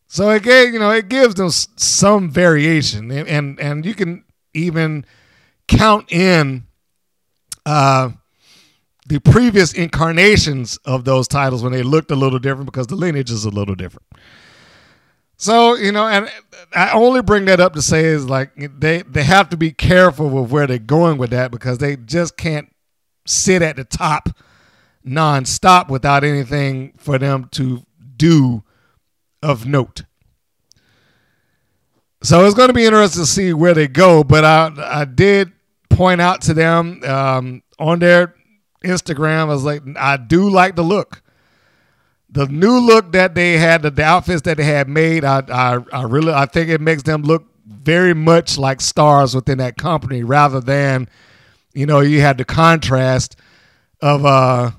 [0.09, 4.25] So again, you know, it gives them some variation, and and, and you can
[4.55, 5.05] even
[5.67, 6.66] count in
[7.67, 8.11] uh,
[9.07, 13.31] the previous incarnations of those titles when they looked a little different because the lineage
[13.31, 14.07] is a little different.
[15.37, 16.31] So you know, and
[16.75, 20.31] I only bring that up to say is like they they have to be careful
[20.31, 22.73] with where they're going with that because they just can't
[23.27, 24.31] sit at the top
[25.07, 27.85] nonstop without anything for them to
[28.17, 28.65] do
[29.43, 30.05] of note.
[32.23, 34.25] So it's going to be interesting to see where they go.
[34.25, 35.53] But I I did
[35.97, 38.35] point out to them um, on their
[38.85, 39.41] Instagram.
[39.41, 41.23] I was like, I do like the look
[42.29, 45.79] the new look that they had, the, the outfits that they had made, I, I,
[45.93, 50.23] I really, I think it makes them look very much like stars within that company,
[50.23, 51.09] rather than,
[51.73, 53.37] you know, you had the contrast
[54.03, 54.73] of uh,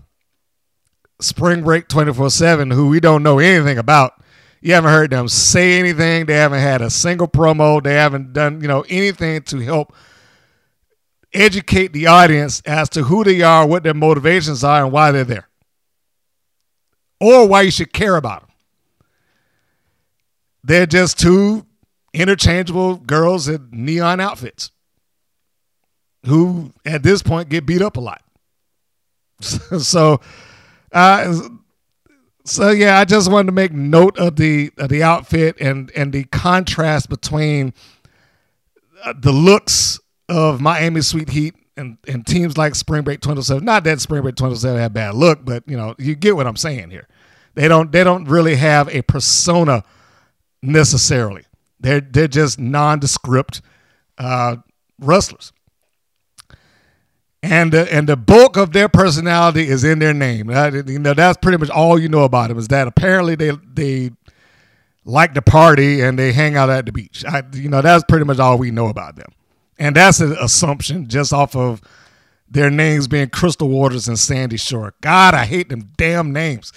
[1.19, 4.13] Spring Break twenty four seven, who we don't know anything about.
[4.61, 6.25] You haven't heard them say anything.
[6.25, 7.81] They haven't had a single promo.
[7.81, 9.95] They haven't done, you know, anything to help
[11.33, 15.23] educate the audience as to who they are, what their motivations are, and why they're
[15.23, 15.47] there
[17.19, 18.51] or why you should care about them.
[20.63, 21.65] They're just two
[22.13, 24.71] interchangeable girls in neon outfits
[26.25, 28.21] who, at this point, get beat up a lot.
[29.41, 30.19] so,
[30.91, 31.41] uh,
[32.43, 36.11] so yeah, I just wanted to make note of the of the outfit and and
[36.11, 37.73] the contrast between
[39.03, 43.63] uh, the looks of Miami Sweet Heat and, and teams like Spring Break 27.
[43.63, 46.57] Not that Spring Break 27 had bad look, but you know you get what I'm
[46.57, 47.07] saying here.
[47.55, 49.83] They don't they don't really have a persona
[50.61, 51.43] necessarily.
[51.79, 53.61] They're they're just nondescript
[54.17, 54.57] uh,
[54.99, 55.53] wrestlers,
[57.43, 60.49] and the, and the bulk of their personality is in their name.
[60.49, 64.11] You know that's pretty much all you know about them is that apparently they they
[65.05, 67.23] like to party and they hang out at the beach.
[67.25, 69.31] I, you know that's pretty much all we know about them,
[69.79, 71.81] and that's an assumption just off of
[72.49, 74.93] their names being Crystal Waters and Sandy Shore.
[75.01, 76.71] God, I hate them damn names.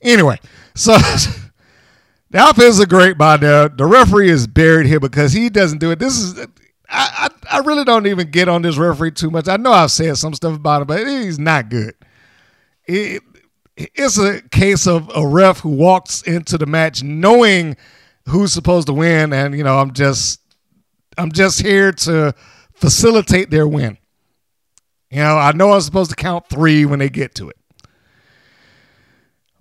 [0.00, 0.40] Anyway,
[0.74, 0.96] so
[2.30, 5.90] the outfits are great by the the referee is buried here because he doesn't do
[5.90, 5.98] it.
[5.98, 6.46] This is
[6.92, 9.48] I, I, I really don't even get on this referee too much.
[9.48, 11.94] I know I've said some stuff about him, but he's not good.
[12.86, 13.22] It,
[13.76, 17.76] it's a case of a ref who walks into the match knowing
[18.28, 20.40] who's supposed to win, and you know I'm just
[21.18, 22.34] I'm just here to
[22.74, 23.98] facilitate their win.
[25.10, 27.56] You know, I know I'm supposed to count three when they get to it.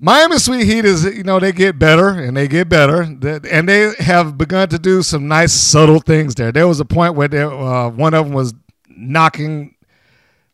[0.03, 3.93] Miami Sweet Heat is, you know, they get better and they get better, and they
[3.99, 6.51] have begun to do some nice subtle things there.
[6.51, 8.55] There was a point where they, uh, one of them was
[8.89, 9.75] knocking,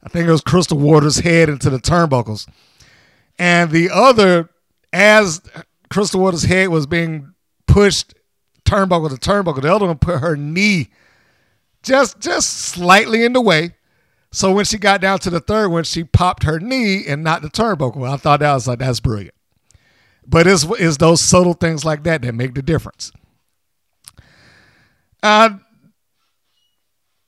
[0.03, 2.45] I think it was Crystal Waters' head into the turnbuckles,
[3.39, 4.49] and the other,
[4.91, 5.41] as
[5.89, 7.33] Crystal Waters' head was being
[7.67, 8.15] pushed
[8.69, 10.89] turnbuckle to turnbuckle, the other one put her knee
[11.83, 13.73] just just slightly in the way.
[14.31, 17.41] So when she got down to the third one, she popped her knee and not
[17.41, 18.07] the turnbuckle.
[18.07, 19.33] I thought that was like that's brilliant.
[20.27, 23.13] But it's, it's those subtle things like that that make the difference.
[25.23, 25.51] Uh,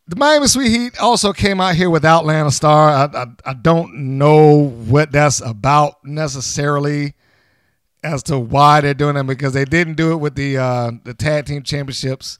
[0.08, 2.89] the Miami Sweet Heat also came out here without Lana Star.
[2.89, 7.13] I, I, I don't know what that's about necessarily
[8.04, 11.14] as to why they're doing it because they didn't do it with the uh, the
[11.14, 12.40] tag team championships,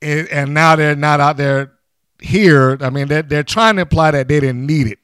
[0.00, 1.72] it, and now they're not out there
[2.20, 2.76] here.
[2.80, 4.98] I mean, they're, they're trying to imply that they didn't need it.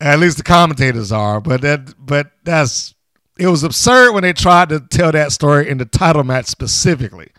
[0.00, 2.94] At least the commentators are, but that but that's
[3.38, 7.30] it was absurd when they tried to tell that story in the title match specifically.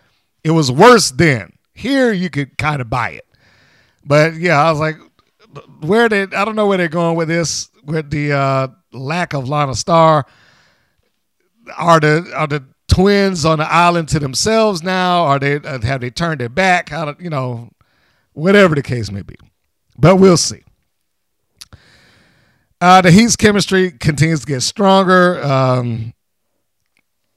[0.43, 1.53] It was worse then.
[1.73, 3.25] Here you could kind of buy it.
[4.03, 4.97] But yeah, I was like,
[5.81, 9.47] where did I don't know where they're going with this with the uh, lack of
[9.47, 10.25] Lana Star.
[11.77, 15.23] Are the are the twins on the island to themselves now?
[15.23, 16.89] Are they uh, have they turned their back?
[16.89, 17.69] How do, you know,
[18.33, 19.35] whatever the case may be.
[19.97, 20.63] But we'll see.
[22.79, 25.43] Uh, the Heat's chemistry continues to get stronger.
[25.43, 26.13] Um,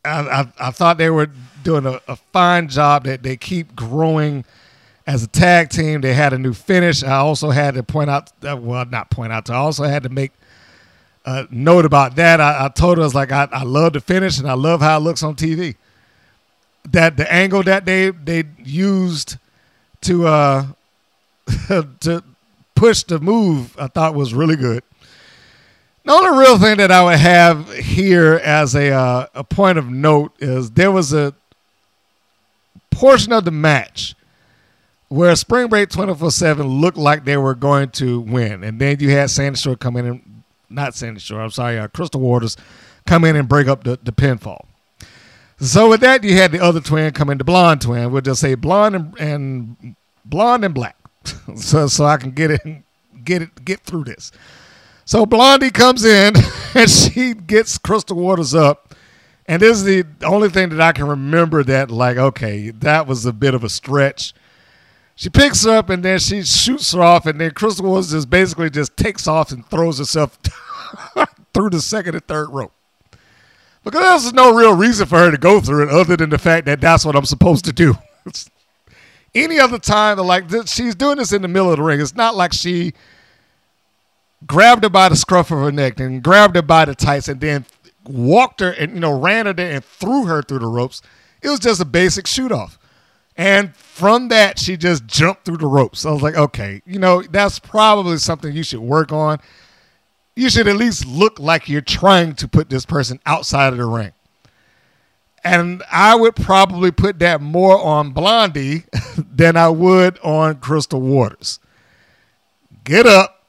[0.05, 1.31] I, I, I, thought they were
[1.63, 3.05] doing a, a, fine job.
[3.05, 4.45] That they keep growing
[5.07, 6.03] as a tag team.
[6.03, 7.03] They had a new finish.
[7.03, 9.49] I also had to point out, uh, well, not point out.
[9.49, 10.33] I also had to make
[11.51, 12.41] note about that.
[12.41, 14.81] I, I told her I was like, I, I love the finish and I love
[14.81, 15.77] how it looks on TV.
[16.91, 19.37] That the angle that they they used
[20.03, 20.67] to uh
[21.69, 22.25] to
[22.75, 24.83] push the move, I thought was really good.
[26.05, 29.91] The only real thing that I would have here as a uh, a point of
[29.91, 31.35] note is there was a
[32.91, 34.15] portion of the match
[35.09, 38.65] where Spring Break 24 7 looked like they were going to win.
[38.65, 40.40] And then you had Sandy come in and,
[40.71, 42.57] not Sandy Shore, I'm sorry, uh, Crystal Waters
[43.07, 44.67] come in and break up the, the pinfall.
[45.59, 48.11] So with that, you had the other twin come in, the blonde twin.
[48.11, 50.97] We'll just say blonde and, and blonde and black,
[51.57, 52.63] so so I can get it,
[53.25, 54.33] get it, get through this.
[55.05, 56.35] So Blondie comes in
[56.75, 58.95] and she gets Crystal Waters up.
[59.47, 63.27] And this is the only thing that I can remember that, like, okay, that was
[63.27, 64.33] a bit of a stretch.
[65.21, 68.31] She picks her up and then she shoots her off, and then Crystal Waters just
[68.31, 70.39] basically just takes off and throws herself
[71.53, 72.73] through the second and third rope.
[73.85, 76.65] Because there's no real reason for her to go through it other than the fact
[76.65, 77.97] that that's what I'm supposed to do.
[79.35, 82.01] any other time, like she's doing this in the middle of the ring.
[82.01, 82.95] It's not like she
[84.47, 87.43] grabbed her by the scruff of her neck and grabbed her by the tights and
[87.43, 87.67] then
[88.07, 91.03] walked her and you know ran her there and threw her through the ropes.
[91.43, 92.79] It was just a basic shoot off.
[93.41, 96.05] And from that, she just jumped through the ropes.
[96.05, 99.39] I was like, okay, you know, that's probably something you should work on.
[100.37, 103.87] You should at least look like you're trying to put this person outside of the
[103.87, 104.13] ring.
[105.43, 108.85] And I would probably put that more on Blondie
[109.17, 111.61] than I would on Crystal Waters.
[112.85, 113.47] Get up,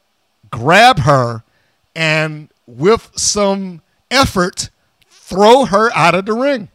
[0.49, 1.43] grab her,
[1.97, 4.69] and with some effort,
[5.09, 6.69] throw her out of the ring.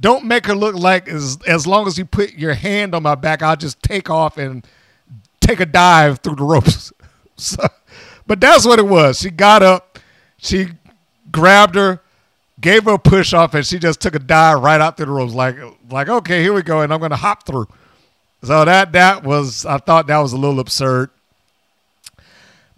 [0.00, 3.14] Don't make her look like as as long as you put your hand on my
[3.14, 4.66] back, I'll just take off and
[5.40, 6.92] take a dive through the ropes.
[7.36, 7.62] so,
[8.26, 9.20] but that's what it was.
[9.20, 9.98] She got up,
[10.38, 10.68] she
[11.30, 12.00] grabbed her,
[12.60, 15.12] gave her a push off, and she just took a dive right out through the
[15.12, 15.34] ropes.
[15.34, 15.56] Like,
[15.90, 17.68] like okay, here we go, and I'm gonna hop through.
[18.42, 21.10] So that that was I thought that was a little absurd.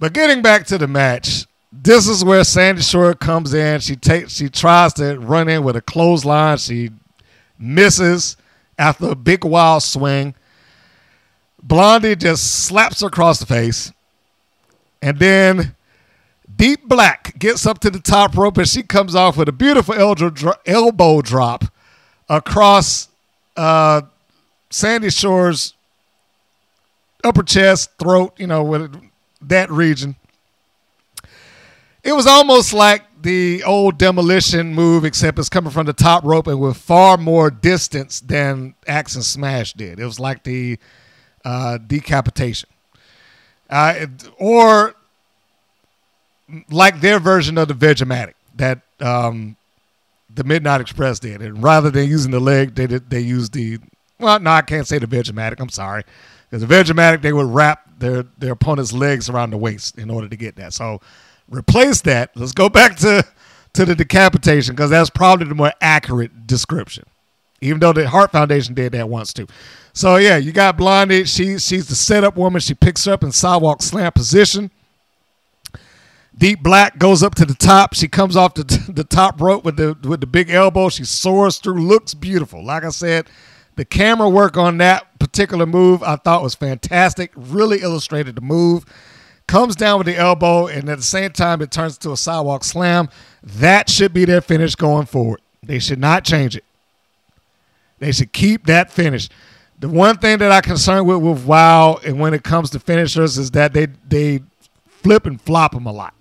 [0.01, 3.81] But getting back to the match, this is where Sandy Shore comes in.
[3.81, 6.59] She takes she tries to run in with a clothesline.
[6.59, 6.91] She
[7.63, 8.37] misses
[8.79, 10.35] after a big wild swing.
[11.63, 13.93] Blondie just slaps her across the face.
[15.01, 15.75] And then
[16.55, 19.95] Deep Black gets up to the top rope and she comes off with a beautiful
[20.67, 21.65] elbow drop
[22.29, 23.09] across
[23.57, 24.03] uh,
[24.71, 25.75] Sandy Shore's
[27.25, 28.95] upper chest, throat, you know, with
[29.41, 30.17] that region.
[32.03, 36.47] It was almost like the old demolition move, except it's coming from the top rope
[36.47, 39.99] and with far more distance than Axe and Smash did.
[40.01, 40.79] It was like the
[41.45, 42.69] uh, decapitation.
[43.71, 44.07] Uh,
[44.39, 44.95] or
[46.71, 49.57] like their version of the Vegematic that um,
[50.35, 51.41] the Midnight Express did.
[51.41, 53.79] And rather than using the leg, they did, they used the
[54.19, 55.59] well, no, I can't say the Vegematic.
[55.59, 56.05] I'm sorry.
[56.49, 60.29] Because the Vegematic, they would wrap their their opponent's legs around the waist in order
[60.29, 60.73] to get that.
[60.73, 61.01] So
[61.53, 62.31] replace that.
[62.35, 63.25] Let's go back to
[63.75, 67.05] to the decapitation because that's probably the more accurate description.
[67.61, 69.47] Even though the Heart Foundation did that once too.
[69.93, 71.25] So yeah, you got Blondie.
[71.25, 72.61] She she's the setup woman.
[72.61, 74.71] She picks her up in sidewalk slam position.
[76.37, 77.95] Deep Black goes up to the top.
[77.95, 80.89] She comes off the, the top rope with the with the big elbow.
[80.89, 81.87] She soars through.
[81.87, 82.65] Looks beautiful.
[82.65, 83.29] Like I said,
[83.77, 87.31] the camera work on that particular move I thought was fantastic.
[87.37, 88.85] Really illustrated the move.
[89.53, 92.65] Comes down with the elbow, and at the same time, it turns to a sidewalk
[92.65, 93.11] slam.
[93.43, 95.43] That should be their finish going forward.
[95.63, 96.65] They should not change it.
[97.99, 99.29] They should keep that finish.
[99.79, 103.37] The one thing that I concerned with with WoW and when it comes to finishers
[103.37, 104.41] is that they they
[104.87, 106.15] flip and flop them a lot.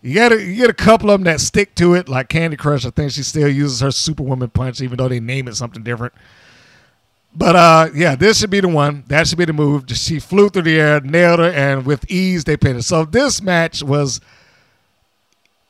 [0.00, 2.56] You get a, you get a couple of them that stick to it, like Candy
[2.56, 2.86] Crush.
[2.86, 6.14] I think she still uses her Superwoman punch, even though they name it something different.
[7.38, 9.04] But uh, yeah, this should be the one.
[9.06, 9.84] That should be the move.
[9.90, 12.82] She flew through the air, nailed her, and with ease they pinned her.
[12.82, 14.20] So this match was,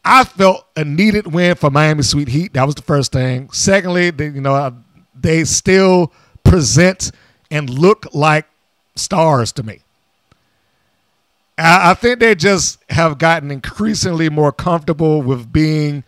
[0.03, 2.55] I felt a needed win for Miami Sweet Heat.
[2.55, 3.51] That was the first thing.
[3.51, 4.79] Secondly, they, you know,
[5.15, 6.11] they still
[6.43, 7.11] present
[7.51, 8.47] and look like
[8.95, 9.81] stars to me.
[11.59, 16.03] I, I think they just have gotten increasingly more comfortable with being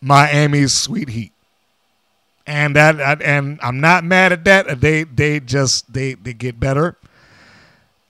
[0.00, 1.32] Miami's Sweet Heat
[2.46, 4.80] and that and I'm not mad at that.
[4.80, 6.96] They they just they they get better.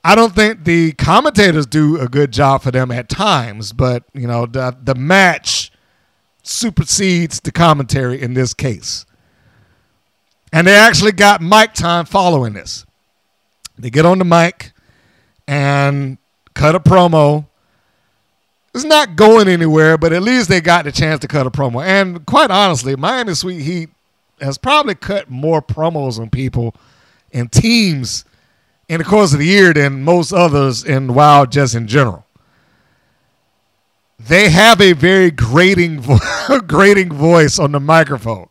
[0.04, 4.26] I don't think the commentators do a good job for them at times, but you
[4.26, 5.72] know the the match
[6.42, 9.04] supersedes the commentary in this case.
[10.52, 12.86] And they actually got mic time following this.
[13.78, 14.72] They get on the mic
[15.48, 16.18] and
[16.54, 17.46] cut a promo.
[18.74, 21.84] It's not going anywhere, but at least they got the chance to cut a promo.
[21.84, 23.90] And quite honestly, Miami Sweet Heat
[24.40, 26.74] has probably cut more promos on people
[27.32, 28.24] and teams
[28.88, 32.24] in the course of the year than most others in WoW just in general.
[34.18, 38.48] They have a very grating, vo- grating voice on the microphone.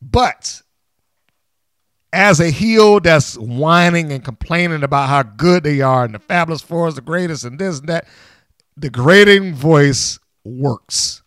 [0.00, 0.62] But
[2.12, 6.62] as a heel that's whining and complaining about how good they are and the Fabulous
[6.62, 8.06] Four is the greatest and this and that,
[8.76, 11.23] the grating voice works.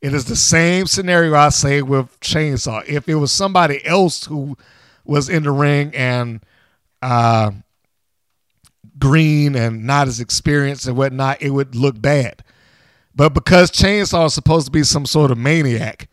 [0.00, 2.86] It is the same scenario I say with Chainsaw.
[2.86, 4.56] If it was somebody else who
[5.04, 6.40] was in the ring and
[7.02, 7.50] uh,
[8.98, 12.42] green and not as experienced and whatnot, it would look bad.
[13.14, 16.08] But because Chainsaw is supposed to be some sort of maniac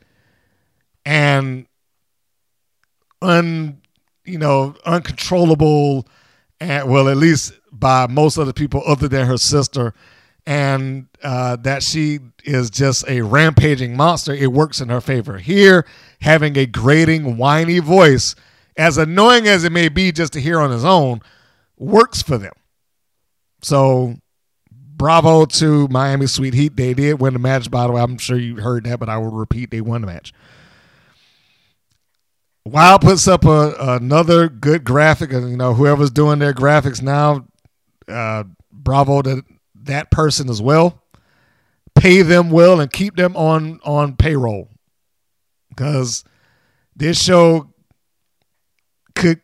[1.06, 1.66] and
[3.22, 3.82] un
[4.26, 6.08] you know uncontrollable
[6.60, 9.94] and well at least by most other people other than her sister
[10.48, 15.40] and uh, that she is just a rampaging monster, it works in her favor.
[15.40, 15.86] Here,
[16.22, 18.34] having a grating, whiny voice,
[18.78, 21.20] as annoying as it may be just to hear on his own,
[21.78, 22.54] works for them.
[23.62, 24.16] So,
[24.72, 26.78] bravo to Miami Sweet Heat.
[26.78, 28.02] They did win the match, by the way.
[28.02, 30.32] I'm sure you heard that, but I will repeat they won the match.
[32.64, 35.32] WoW puts up a, another good graphic.
[35.32, 37.48] You know, whoever's doing their graphics now,
[38.08, 39.44] uh, bravo to
[39.88, 41.02] that person as well,
[41.96, 44.70] pay them well, and keep them on on payroll
[45.70, 46.24] because
[46.96, 47.70] this show
[49.16, 49.42] could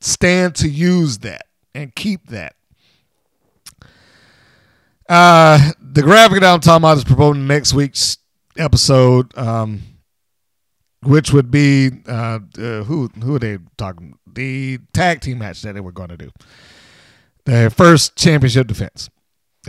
[0.00, 2.54] stand to use that and keep that.
[5.08, 8.18] Uh, the graphic that I'm talking about is promoting next week's
[8.56, 9.82] episode, um,
[11.02, 14.18] which would be uh, uh, who who are they talking?
[14.32, 16.30] The tag team match that they were going to do,
[17.44, 19.10] the first championship defense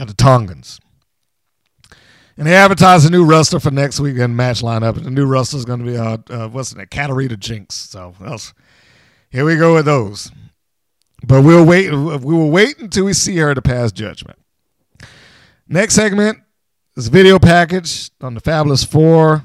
[0.01, 0.79] at the Tongans.
[2.35, 4.97] And they advertised a new wrestler for next week and match lineup.
[4.97, 7.75] And the new wrestler is going to be uh, uh what's it, Katarina Jinx.
[7.75, 8.53] So that's
[9.29, 10.31] Here we go with those.
[11.23, 11.91] But we'll wait.
[11.91, 14.39] We will wait until we see her to pass judgment.
[15.67, 16.39] Next segment
[16.97, 19.43] is video package on the Fabulous Four.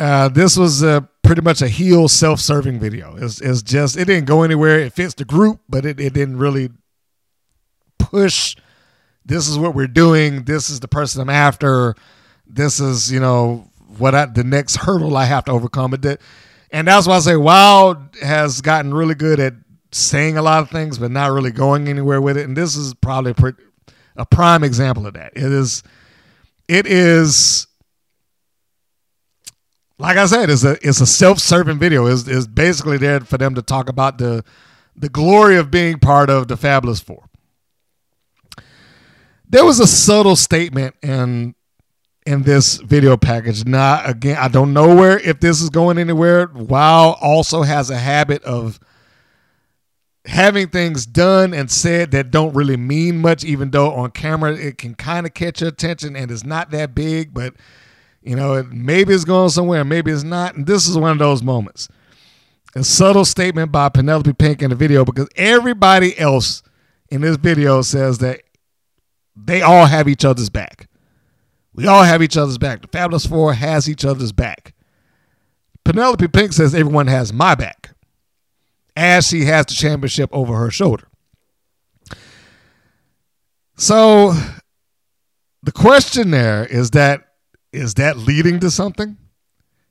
[0.00, 3.14] Uh, this was a, pretty much a heel self-serving video.
[3.14, 4.80] It's, it's just it didn't go anywhere.
[4.80, 6.70] It fits the group, but it, it didn't really
[8.00, 8.56] push.
[9.24, 10.44] This is what we're doing.
[10.44, 11.94] This is the person I'm after.
[12.46, 15.94] This is you know what I, the next hurdle I have to overcome.
[16.70, 19.54] And that's why I say WoW has gotten really good at
[19.92, 22.46] saying a lot of things, but not really going anywhere with it.
[22.46, 23.34] And this is probably
[24.16, 25.32] a, prime example of that.
[25.36, 25.82] It is,
[26.68, 27.66] it is,
[29.98, 32.06] like I said, it's a it's a self-serving video.
[32.06, 34.42] Is is basically there for them to talk about the
[34.96, 37.28] the glory of being part of the Fabulous Four.
[39.52, 41.54] There was a subtle statement in
[42.24, 43.66] in this video package.
[43.66, 46.48] Not again, I don't know where if this is going anywhere.
[46.48, 48.80] Wow also has a habit of
[50.24, 54.78] having things done and said that don't really mean much, even though on camera it
[54.78, 57.52] can kind of catch your attention and it's not that big, but
[58.22, 60.54] you know, it, maybe it's going somewhere, maybe it's not.
[60.54, 61.88] And this is one of those moments.
[62.74, 66.62] A subtle statement by Penelope Pink in the video because everybody else
[67.10, 68.40] in this video says that
[69.36, 70.88] they all have each other's back.
[71.74, 72.82] We all have each other's back.
[72.82, 74.74] The Fabulous Four has each other's back.
[75.84, 77.90] Penelope Pink says everyone has my back
[78.94, 81.08] as she has the championship over her shoulder.
[83.76, 84.34] So
[85.62, 87.28] the question there is that
[87.72, 89.16] is that leading to something?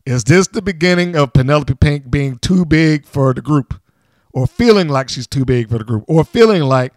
[0.05, 3.79] Is this the beginning of Penelope Pink being too big for the group
[4.33, 6.93] or feeling like she's too big for the group or feeling like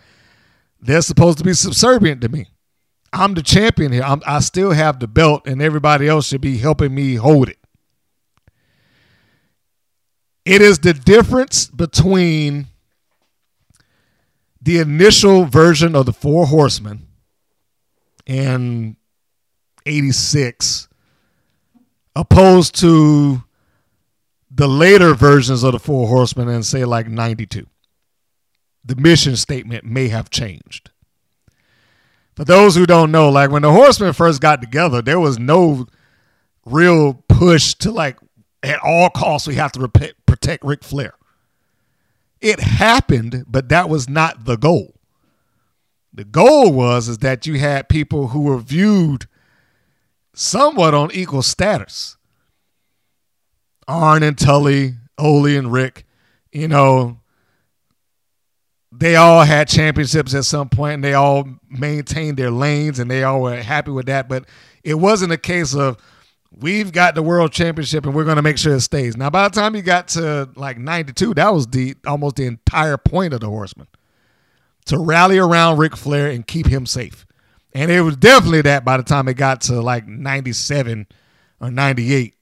[0.84, 2.46] they're supposed to be subservient to me?
[3.12, 4.02] I'm the champion here.
[4.02, 7.58] I'm, I still have the belt and everybody else should be helping me hold it.
[10.44, 12.66] It is the difference between
[14.60, 17.06] the initial version of the Four Horsemen
[18.26, 18.96] in
[19.86, 20.88] 86
[22.16, 23.42] opposed to
[24.50, 27.66] the later versions of the Four Horsemen in, say, like 92.
[28.84, 30.90] The mission statement may have changed.
[32.34, 35.86] For those who don't know, like when the Horsemen first got together, there was no
[36.66, 38.18] real push to like
[38.62, 41.14] at all costs we have to rep- protect Ric Flair.
[42.40, 44.94] It happened, but that was not the goal.
[46.12, 49.26] The goal was is that you had people who were viewed
[50.34, 52.16] somewhat on equal status.
[53.86, 56.04] Arn and Tully, Ole and Ric,
[56.52, 57.20] you know,
[59.04, 63.22] they all had championships at some point and they all maintained their lanes and they
[63.22, 64.30] all were happy with that.
[64.30, 64.46] But
[64.82, 65.98] it wasn't a case of
[66.50, 69.14] we've got the world championship and we're going to make sure it stays.
[69.14, 72.96] Now, by the time you got to like 92, that was the almost the entire
[72.96, 73.88] point of the Horsemen
[74.86, 77.26] to rally around Ric Flair and keep him safe.
[77.74, 81.06] And it was definitely that by the time it got to like 97
[81.60, 82.36] or 98.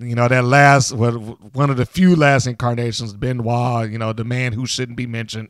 [0.00, 4.52] You know, that last, one of the few last incarnations, Benoit, you know, the man
[4.52, 5.48] who shouldn't be mentioned,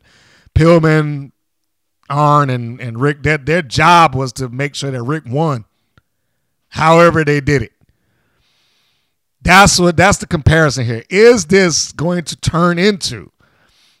[0.59, 1.31] Pillman,
[2.09, 5.63] Arn, and, and Ric, their, their job was to make sure that Ric won
[6.67, 7.71] however they did it.
[9.41, 11.03] That's what that's the comparison here.
[11.09, 13.31] Is this going to turn into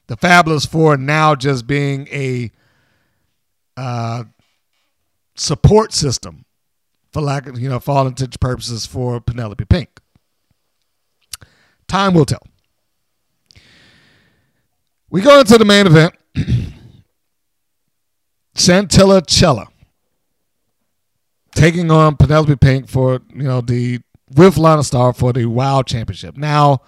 [0.07, 2.51] the Fabulous Four now just being a
[3.77, 4.25] uh,
[5.35, 6.43] support system
[7.13, 10.01] for lack of, you know, for all intents and purposes for Penelope Pink?
[11.87, 12.43] Time will tell.
[15.09, 16.15] We go into the main event.
[18.59, 19.67] Chantilly Chella
[21.55, 23.99] taking on Penelope Pink for, you know, the
[24.35, 26.37] with Lana Star for the WoW Championship.
[26.37, 26.81] Now,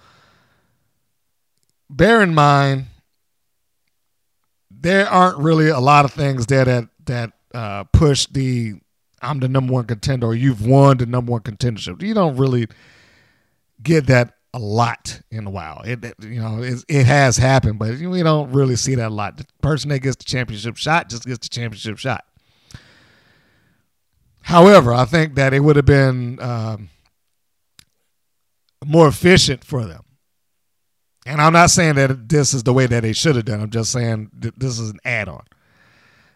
[1.90, 2.86] bear in mind,
[4.70, 8.74] there aren't really a lot of things there that that uh, push the
[9.20, 12.02] I'm the number one contender or you've won the number one contendership.
[12.02, 12.66] You don't really
[13.82, 15.82] get that a lot in a while.
[15.84, 19.14] It, it you know it, it has happened, but we don't really see that a
[19.14, 19.36] lot.
[19.38, 22.24] The person that gets the championship shot just gets the championship shot.
[24.42, 26.90] However, I think that it would have been um,
[28.84, 30.02] more efficient for them.
[31.24, 33.60] And I'm not saying that this is the way that they should have done.
[33.60, 35.44] I'm just saying this is an add-on.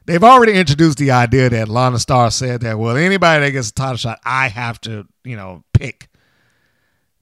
[0.07, 3.75] They've already introduced the idea that Lana Star said that, well, anybody that gets a
[3.75, 6.09] title shot, I have to, you know, pick.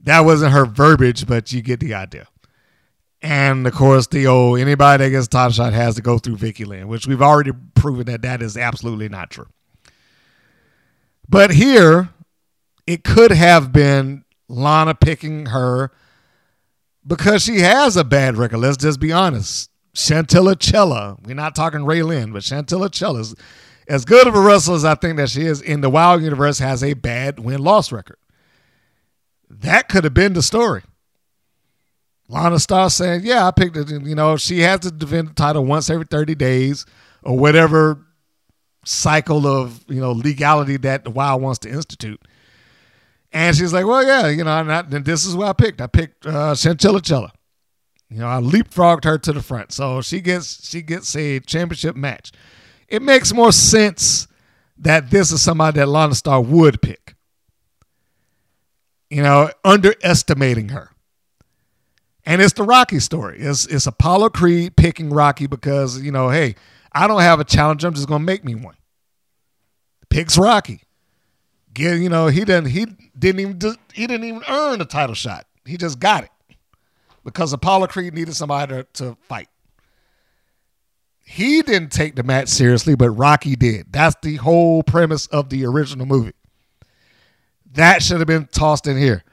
[0.05, 2.29] That wasn't her verbiage, but you get the idea.
[3.23, 6.67] And of course, the old anybody that gets title shot has to go through Vicky
[6.67, 9.49] Lynn, which we've already proven that that is absolutely not true.
[11.27, 12.11] But here,
[12.87, 15.91] it could have been Lana picking her
[17.07, 18.59] because she has a bad record.
[18.59, 19.71] Let's just be honest.
[19.95, 23.35] Chantilly Chella, we're not talking Ray Lynn, but Chantilly Chella is
[23.89, 26.59] as good of a wrestler as I think that she is in the WoW universe
[26.59, 28.19] has a bad win loss record.
[29.49, 30.83] That could have been the story.
[32.29, 33.91] Lana Star saying, "Yeah, I picked it.
[33.91, 36.87] You know, she has to defend the title once every thirty days
[37.23, 37.99] or whatever
[38.85, 42.21] cycle of you know legality that the WoW wants to institute."
[43.33, 45.81] And she's like, "Well, yeah, you know, I, and this is what I picked.
[45.81, 47.33] I picked uh, Chantilly Chella.
[48.09, 51.97] You know, I leapfrogged her to the front, so she gets she gets a championship
[51.97, 52.33] match.
[52.89, 54.29] It makes more sense
[54.79, 57.14] that this is somebody that Lana Star would pick.
[59.15, 60.91] You know, underestimating her."
[62.27, 63.39] And it's the Rocky story.
[63.39, 66.55] It's it's Apollo Creed picking Rocky because, you know, hey,
[66.93, 67.85] I don't have a challenge.
[67.85, 68.77] I'm just gonna make me one.
[70.09, 70.83] Picks Rocky.
[71.75, 72.87] Get, you know, he didn't he
[73.19, 75.47] didn't even he didn't even earn a title shot.
[75.65, 76.31] He just got it.
[77.25, 79.49] Because Apollo Creed needed somebody to, to fight.
[81.25, 83.93] He didn't take the match seriously, but Rocky did.
[83.93, 86.35] That's the whole premise of the original movie.
[87.75, 89.25] That should have been tossed in here.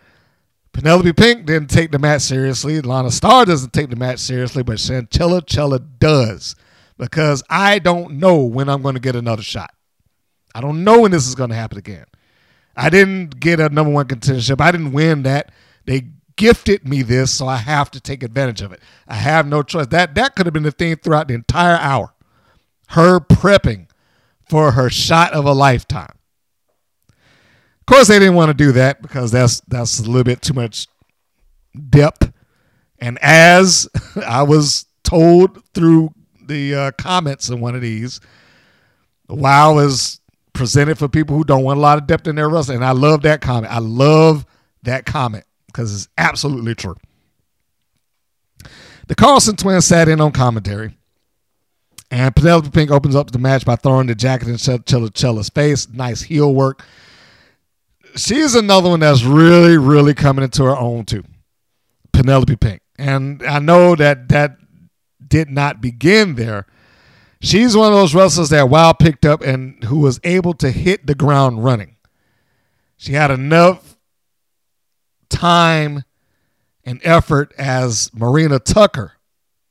[0.74, 2.82] Penelope Pink didn't take the match seriously.
[2.82, 6.56] Lana Star doesn't take the match seriously, but Chantilly Chella does
[6.98, 9.74] because I don't know when I'm going to get another shot.
[10.56, 12.06] I don't know when this is going to happen again.
[12.76, 14.62] I didn't get a number one contendership.
[14.62, 15.52] I didn't win that.
[15.86, 18.80] They gifted me this, so I have to take advantage of it.
[19.08, 19.88] I have no choice.
[19.88, 22.14] That that could have been the theme throughout the entire hour.
[22.90, 23.88] Her prepping
[24.48, 26.14] for her shot of a lifetime.
[27.92, 30.88] Course, they didn't want to do that because that's that's a little bit too much
[31.90, 32.32] depth.
[33.00, 33.86] And as
[34.26, 38.22] I was told through the uh, comments in one of these,
[39.28, 40.22] WoW is
[40.54, 42.78] presented for people who don't want a lot of depth in their wrestling.
[42.78, 43.74] And I love that comment.
[43.74, 44.46] I love
[44.84, 46.96] that comment because it's absolutely true.
[49.08, 50.98] The Carlson twins sat in on commentary.
[52.10, 55.90] And Penelope Pink opens up the match by throwing the jacket in Chilla Chella's face.
[55.90, 56.86] Nice heel work
[58.16, 61.24] she's another one that's really, really coming into her own too.
[62.14, 62.82] Penelope Pink.
[62.98, 64.58] And I know that that
[65.26, 66.68] did not begin there.
[67.42, 71.08] She's one of those wrestlers that WoW picked up and who was able to hit
[71.08, 71.96] the ground running.
[72.98, 73.98] She had enough
[75.30, 76.04] time
[76.84, 79.14] and effort as Marina Tucker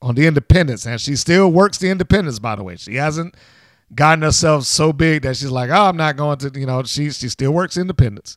[0.03, 2.41] on the Independence, and she still works the Independence.
[2.41, 3.37] By the way, she hasn't
[3.95, 7.11] gotten herself so big that she's like, oh, I'm not going to, you know, she
[7.11, 8.37] she still works independence.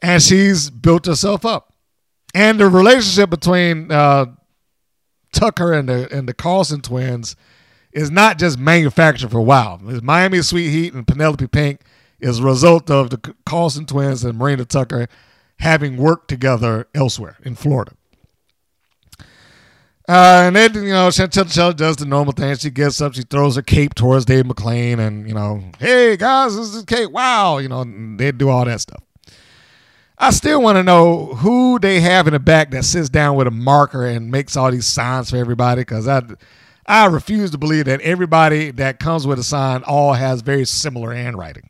[0.00, 1.72] And she's built herself up.
[2.34, 4.26] And the relationship between uh,
[5.32, 7.36] Tucker and the and the Carlson twins
[7.92, 9.80] is not just manufactured for WoW.
[9.86, 11.80] It's Miami Sweet Heat and Penelope Pink
[12.20, 15.08] is a result of the Carlson twins and Marina Tucker
[15.60, 17.92] having worked together elsewhere in Florida.
[20.08, 22.54] Uh, and then, you know, Chantel does the normal thing.
[22.56, 26.54] She gets up, she throws her cape towards Dave McLane, and, you know, hey, guys,
[26.54, 27.10] this is cape.
[27.10, 27.58] Wow.
[27.58, 27.84] You know,
[28.16, 29.02] they do all that stuff.
[30.18, 33.48] I still want to know who they have in the back that sits down with
[33.48, 36.22] a marker and makes all these signs for everybody because I,
[36.86, 41.12] I refuse to believe that everybody that comes with a sign all has very similar
[41.12, 41.68] handwriting.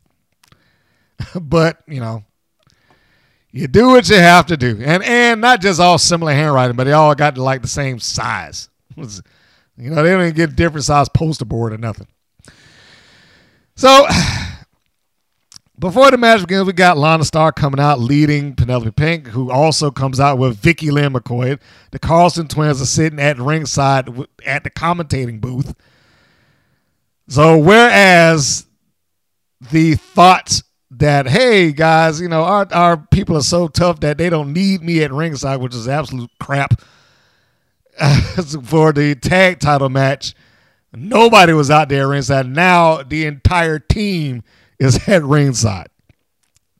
[1.41, 2.23] but, you know,
[3.57, 6.83] you do what you have to do, and and not just all similar handwriting, but
[6.83, 8.69] they all got like the same size.
[8.95, 9.05] you
[9.77, 12.07] know, they don't even get different size poster board or nothing.
[13.75, 14.05] So
[15.79, 19.89] before the match begins, we got Lana Star coming out leading Penelope Pink, who also
[19.89, 21.59] comes out with Vicky Lynn McCoy.
[21.89, 24.07] The Carlson twins are sitting at ringside
[24.45, 25.73] at the commentating booth.
[27.27, 28.67] So whereas
[29.71, 30.61] the thoughts
[30.99, 34.81] that hey guys, you know our our people are so tough that they don't need
[34.81, 36.81] me at ringside, which is absolute crap.
[38.63, 40.35] for the tag title match,
[40.93, 42.47] nobody was out there ringside.
[42.47, 44.43] Now the entire team
[44.79, 45.87] is at ringside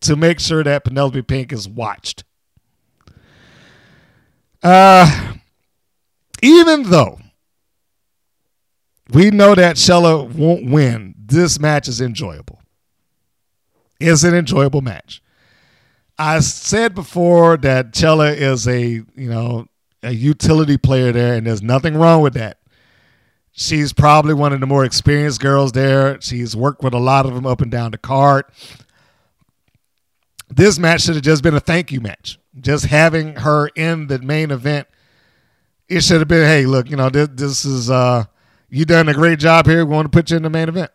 [0.02, 2.24] to make sure that Penelope Pink is watched.
[4.62, 5.34] Uh,
[6.42, 7.20] even though
[9.12, 12.57] we know that Chella won't win, this match is enjoyable
[14.00, 15.22] is an enjoyable match.
[16.18, 19.68] I said before that Chella is a you know
[20.04, 22.60] a utility player there, and there's nothing wrong with that.
[23.52, 26.22] She's probably one of the more experienced girls there.
[26.22, 28.46] She's worked with a lot of them up and down the card.
[30.50, 32.40] This match should have just been a thank you match.
[32.60, 34.88] Just having her in the main event,
[35.90, 38.26] it should have been, hey, look, you know, this, this is uh,
[38.70, 39.84] you done a great job here.
[39.86, 40.92] We want to put you in the main event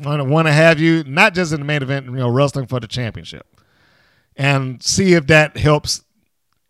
[0.00, 2.86] want to have you not just in the main event, you know, wrestling for the
[2.86, 3.46] championship,
[4.36, 6.04] and see if that helps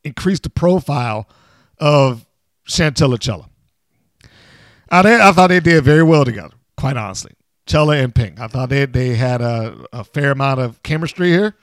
[0.04, 1.28] increase the profile
[1.78, 2.26] of
[2.64, 3.48] Chantilly Chella.
[4.90, 7.32] I, I thought they did very well together, quite honestly.
[7.66, 8.40] Chella and Pink.
[8.40, 11.54] I thought they, they had a, a fair amount of chemistry here.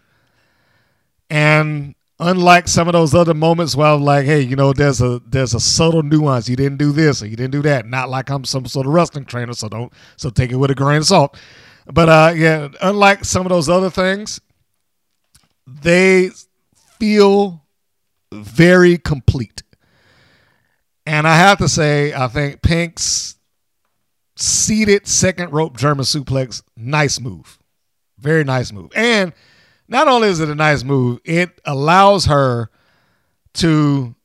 [1.29, 5.21] And unlike some of those other moments where I'm like, hey, you know, there's a
[5.25, 6.49] there's a subtle nuance.
[6.49, 7.85] You didn't do this or you didn't do that.
[7.85, 10.75] Not like I'm some sort of wrestling trainer, so don't so take it with a
[10.75, 11.37] grain of salt.
[11.91, 14.41] But uh yeah, unlike some of those other things,
[15.65, 16.31] they
[16.99, 17.63] feel
[18.31, 19.63] very complete.
[21.05, 23.35] And I have to say, I think Pink's
[24.35, 27.57] seated second rope German suplex, nice move.
[28.19, 28.91] Very nice move.
[28.95, 29.33] And
[29.89, 32.69] not only is it a nice move, it allows her
[33.55, 34.15] to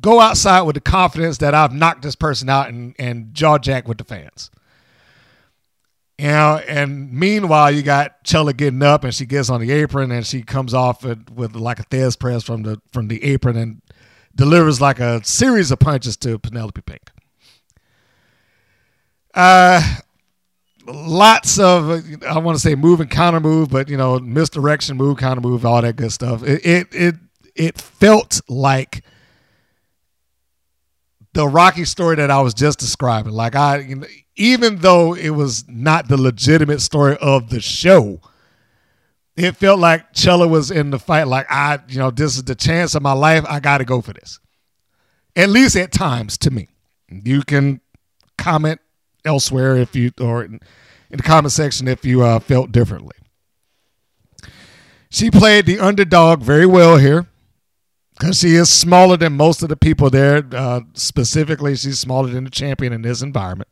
[0.00, 3.86] go outside with the confidence that I've knocked this person out and, and jaw jack
[3.86, 4.50] with the fans.
[6.18, 10.10] You know, and meanwhile, you got Chella getting up and she gets on the apron
[10.10, 13.56] and she comes off it with like a Thesz press from the from the apron
[13.56, 13.82] and
[14.34, 17.10] delivers like a series of punches to Penelope Pink.
[19.34, 19.96] Uh,
[20.86, 21.90] lots of
[22.24, 25.64] I want to say move and counter move, but you know misdirection move, counter move,
[25.64, 26.42] all that good stuff.
[26.42, 27.14] It it it,
[27.54, 29.04] it felt like
[31.34, 33.32] the Rocky story that I was just describing.
[33.32, 34.06] Like I, you know,
[34.36, 38.20] even though it was not the legitimate story of the show,
[39.36, 41.26] it felt like Chella was in the fight.
[41.26, 43.44] Like I, you know, this is the chance of my life.
[43.48, 44.38] I got to go for this.
[45.34, 46.68] At least at times, to me,
[47.08, 47.80] you can
[48.36, 48.80] comment
[49.24, 50.60] elsewhere if you or in,
[51.10, 53.16] in the comment section if you uh, felt differently.
[55.10, 57.26] She played the underdog very well here
[58.18, 60.42] because she is smaller than most of the people there.
[60.50, 63.68] Uh, specifically, she's smaller than the champion in this environment.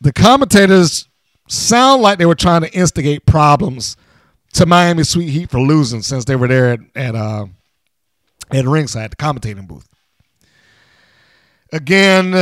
[0.00, 1.08] The commentators
[1.48, 3.96] sound like they were trying to instigate problems
[4.54, 7.46] to Miami Sweet Heat for losing since they were there at at, uh,
[8.50, 9.88] at ringside, the commentating booth.
[11.72, 12.34] Again,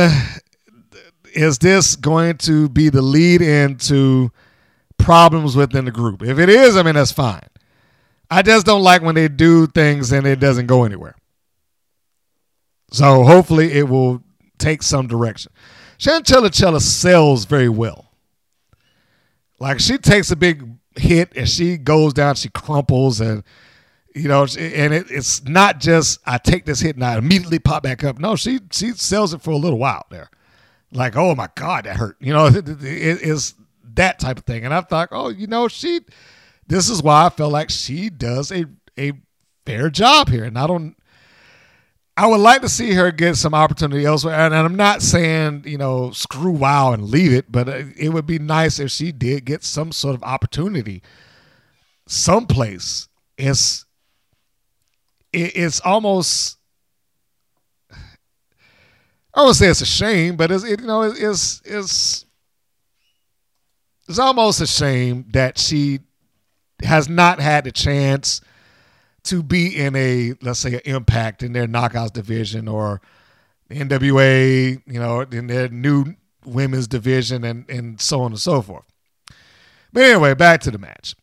[1.33, 4.29] is this going to be the lead into
[4.97, 6.21] problems within the group?
[6.21, 7.47] If it is, I mean that's fine.
[8.29, 11.15] I just don't like when they do things and it doesn't go anywhere.
[12.91, 14.21] So hopefully it will
[14.57, 15.51] take some direction.
[15.97, 18.11] Chantilly Chella sells very well.
[19.59, 23.43] Like she takes a big hit and she goes down, she crumples, and
[24.15, 27.83] you know, and it, it's not just I take this hit and I immediately pop
[27.83, 28.19] back up.
[28.19, 30.29] No, she she sells it for a little while there.
[30.91, 32.17] Like, oh my God, that hurt.
[32.19, 33.55] You know, it, it is
[33.95, 34.65] that type of thing.
[34.65, 36.01] And I thought, oh, you know, she.
[36.67, 38.65] This is why I felt like she does a
[38.97, 39.13] a
[39.65, 40.95] fair job here, and I don't.
[42.17, 45.77] I would like to see her get some opportunity elsewhere, and, I'm not saying you
[45.77, 49.45] know screw WoW and leave it, but uh, it would be nice if she did
[49.45, 51.01] get some sort of opportunity
[52.11, 53.07] someplace.
[53.37, 53.85] It's
[55.33, 56.57] it, it's almost
[59.33, 62.25] I would say it's a shame, but it's it, you know it's it's
[64.07, 65.99] it's almost a shame that she
[66.83, 68.41] has not had the chance
[69.23, 73.01] to be in a let's say an impact in their knockouts division or
[73.69, 76.15] NWA, you know, in their new
[76.45, 78.85] women's division and and so on and so forth.
[79.93, 81.15] But anyway, back to the match.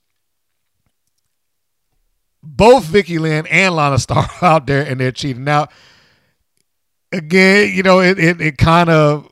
[2.43, 5.45] Both Vicky Lynn and Lana Star out there and they're cheating.
[5.45, 5.69] Now,
[7.13, 9.31] again, you know, it it, it kind of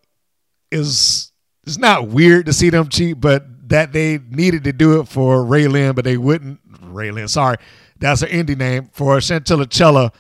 [0.71, 1.33] is
[1.65, 5.45] it's not weird to see them cheat, but that they needed to do it for
[5.45, 7.57] Ray Lynn, but they wouldn't Ray Lynn, sorry.
[7.99, 10.13] That's her indie name for Chantilly Chella,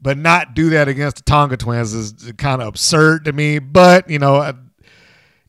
[0.00, 3.58] but not do that against the Tonga twins is kind of absurd to me.
[3.58, 4.54] But, you know,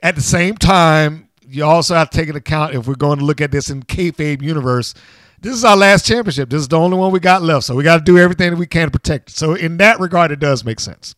[0.01, 3.25] at the same time, you also have to take into account if we're going to
[3.25, 4.93] look at this in kayfabe universe.
[5.41, 6.49] This is our last championship.
[6.49, 8.57] This is the only one we got left, so we got to do everything that
[8.57, 9.35] we can to protect it.
[9.35, 11.15] So in that regard, it does make sense.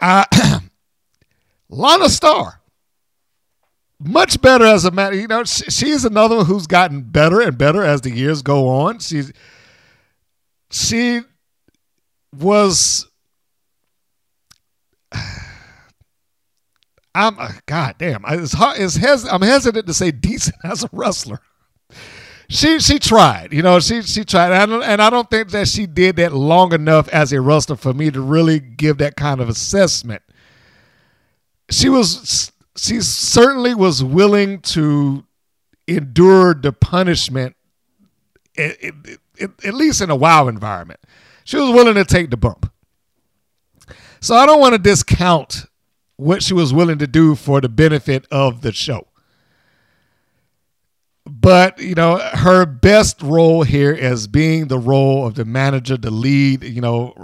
[0.00, 0.24] Uh,
[1.68, 2.60] Lana Star,
[3.98, 5.16] much better as a matter.
[5.16, 8.68] You know, she, she's another one who's gotten better and better as the years go
[8.68, 9.00] on.
[9.00, 9.32] She's
[10.70, 11.20] she
[12.34, 13.06] was.
[17.14, 18.24] I'm uh, God damn.
[18.28, 18.78] It's hard.
[18.78, 21.40] It's hes- I'm hesitant to say decent as a wrestler.
[22.48, 23.80] She she tried, you know.
[23.80, 26.72] She she tried, and I, don't, and I don't think that she did that long
[26.72, 30.22] enough as a wrestler for me to really give that kind of assessment.
[31.70, 35.24] She was she certainly was willing to
[35.88, 37.56] endure the punishment,
[38.56, 41.00] at, at, at least in a WoW environment.
[41.44, 42.72] She was willing to take the bump.
[44.20, 45.66] So I don't want to discount
[46.16, 49.06] what she was willing to do for the benefit of the show.
[51.46, 56.10] But you know her best role here is being the role of the manager, the
[56.10, 57.14] lead, you know,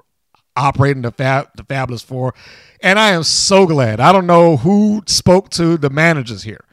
[0.54, 2.32] operating the fab, the Fabulous Four,
[2.80, 3.98] and I am so glad.
[3.98, 6.64] I don't know who spoke to the managers here.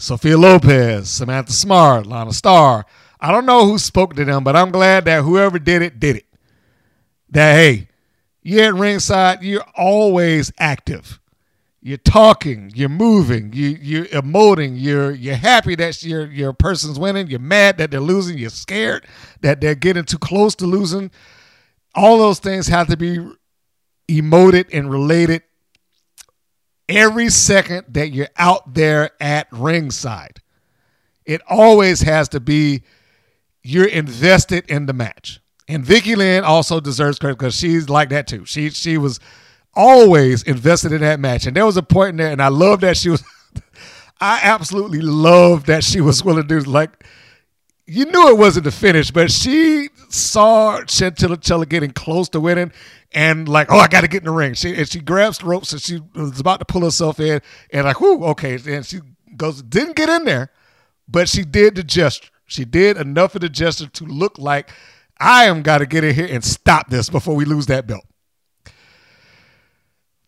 [0.00, 2.86] Sophia Lopez, Samantha Smart, Lana Star.
[3.20, 6.16] I don't know who spoke to them, but I'm glad that whoever did it did
[6.16, 6.26] it.
[7.28, 7.86] That hey,
[8.42, 11.19] you're at ringside, you're always active
[11.82, 17.28] you're talking, you're moving, you you're emoting, you're you're happy that your your person's winning,
[17.28, 19.06] you're mad that they're losing, you're scared
[19.40, 21.10] that they're getting too close to losing.
[21.94, 23.18] All those things have to be
[24.08, 25.42] emoted and related
[26.88, 30.40] every second that you're out there at ringside.
[31.24, 32.82] It always has to be
[33.62, 35.40] you're invested in the match.
[35.68, 38.44] And Vicky Lynn also deserves credit because she's like that too.
[38.44, 39.20] She she was
[39.74, 41.46] always invested in that match.
[41.46, 43.22] And there was a point in there, and I love that she was.
[44.20, 47.04] I absolutely love that she was willing to do like.
[47.86, 52.72] You knew it wasn't the finish, but she saw Chantilly getting close to winning,
[53.12, 54.54] and like, oh, I got to get in the ring.
[54.54, 57.40] She and she grabs the ropes and she was about to pull herself in,
[57.72, 59.00] and like, whoo, okay, and she
[59.36, 60.50] goes, didn't get in there,
[61.08, 62.30] but she did the gesture.
[62.46, 64.70] She did enough of the gesture to look like
[65.18, 68.04] I am got to get in here and stop this before we lose that belt.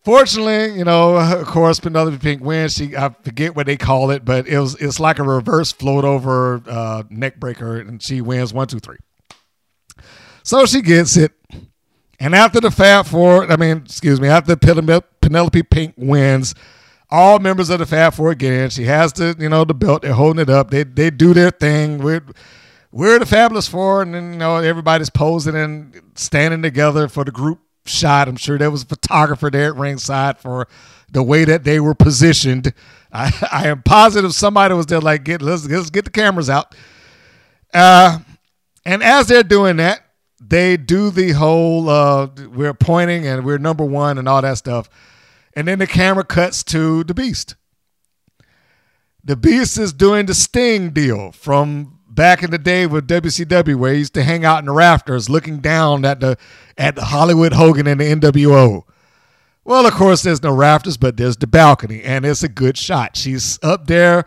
[0.03, 2.75] Fortunately, you know, of course, Penelope Pink wins.
[2.75, 6.05] She I forget what they call it, but it was it's like a reverse float
[6.05, 8.97] over uh, neck breaker, and she wins one, two, three.
[10.43, 11.31] So she gets it,
[12.19, 16.53] and after the Fab Four, I mean, excuse me, after Penelope Pink wins,
[17.09, 18.69] all members of the Fab Four again.
[18.71, 20.01] She has the you know the belt.
[20.01, 20.71] They're holding it up.
[20.71, 21.99] They they do their thing.
[21.99, 22.25] We're
[22.91, 27.31] we're the Fabulous Four, and then you know everybody's posing and standing together for the
[27.31, 28.27] group shot.
[28.27, 30.67] I'm sure there was a photographer there at ringside for
[31.11, 32.73] the way that they were positioned.
[33.11, 36.75] I, I am positive somebody was there like, get let's, let's get the cameras out.
[37.73, 38.19] Uh,
[38.85, 40.01] and as they're doing that,
[40.39, 44.89] they do the whole uh, we're pointing and we're number one and all that stuff.
[45.55, 47.55] And then the camera cuts to the Beast.
[49.23, 53.93] The Beast is doing the Sting deal from back in the day with WCW, where
[53.93, 56.37] he used to hang out in the rafters, looking down at the
[56.77, 58.83] at Hollywood Hogan and the NWO.
[59.65, 63.15] Well, of course, there's no rafters, but there's the balcony, and it's a good shot.
[63.15, 64.25] She's up there.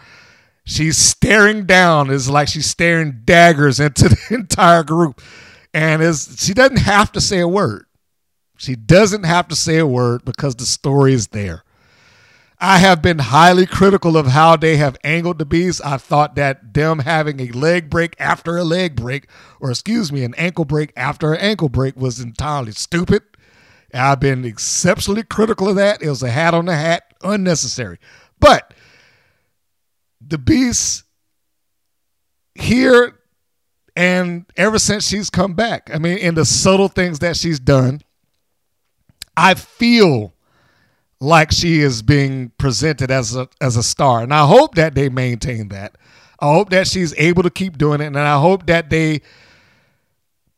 [0.64, 2.10] She's staring down.
[2.10, 5.22] It's like she's staring daggers into the entire group.
[5.72, 7.86] And is she doesn't have to say a word.
[8.56, 11.62] She doesn't have to say a word because the story is there.
[12.58, 15.82] I have been highly critical of how they have angled the beast.
[15.84, 19.28] I thought that them having a leg break after a leg break,
[19.60, 23.22] or excuse me, an ankle break after an ankle break was entirely stupid.
[23.92, 26.02] I've been exceptionally critical of that.
[26.02, 27.98] It was a hat on the hat, unnecessary.
[28.40, 28.72] But
[30.20, 31.04] the beast
[32.54, 33.18] here
[33.94, 38.00] and ever since she's come back, I mean, in the subtle things that she's done,
[39.36, 40.32] I feel
[41.20, 44.22] like she is being presented as a as a star.
[44.22, 45.96] And I hope that they maintain that.
[46.40, 49.22] I hope that she's able to keep doing it and I hope that they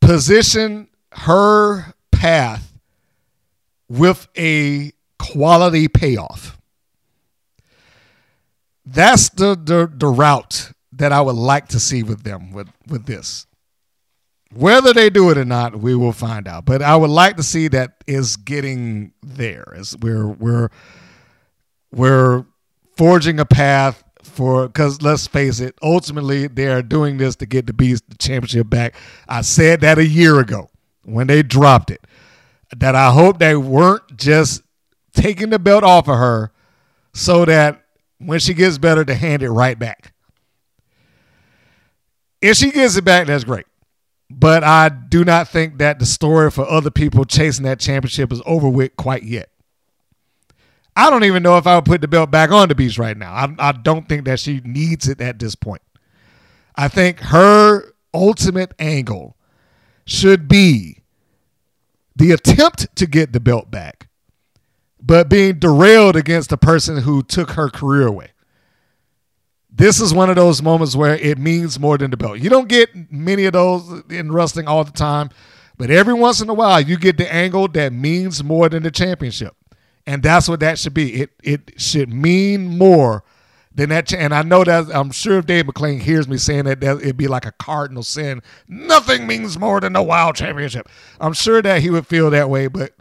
[0.01, 2.73] position her path
[3.87, 6.57] with a quality payoff.
[8.85, 13.05] That's the, the the route that I would like to see with them with with
[13.05, 13.45] this.
[14.53, 16.65] Whether they do it or not, we will find out.
[16.65, 19.73] But I would like to see that is getting there.
[19.75, 20.69] As we're we're
[21.91, 22.45] we're
[22.97, 27.67] forging a path for because let's face it, ultimately they are doing this to get
[27.67, 28.95] the Beast the championship back.
[29.27, 30.69] I said that a year ago
[31.03, 32.01] when they dropped it.
[32.75, 34.61] That I hope they weren't just
[35.13, 36.51] taking the belt off of her
[37.13, 37.83] so that
[38.19, 40.13] when she gets better to hand it right back.
[42.41, 43.65] If she gets it back, that's great.
[44.29, 48.41] But I do not think that the story for other people chasing that championship is
[48.45, 49.49] over with quite yet.
[50.95, 53.17] I don't even know if I would put the belt back on the beast right
[53.17, 53.33] now.
[53.33, 55.81] I, I don't think that she needs it at this point.
[56.75, 59.35] I think her ultimate angle
[60.05, 61.03] should be
[62.15, 64.09] the attempt to get the belt back,
[65.01, 68.31] but being derailed against the person who took her career away
[69.71, 72.39] this is one of those moments where it means more than the belt.
[72.39, 75.29] You don't get many of those in wrestling all the time,
[75.77, 78.91] but every once in a while you get the angle that means more than the
[78.91, 79.55] championship.
[80.05, 81.21] And that's what that should be.
[81.21, 83.23] It it should mean more
[83.73, 84.11] than that.
[84.11, 87.17] And I know that I'm sure if Dave McLane hears me saying that, that it'd
[87.17, 88.41] be like a cardinal sin.
[88.67, 90.89] Nothing means more than the WoW Championship.
[91.19, 92.93] I'm sure that he would feel that way, but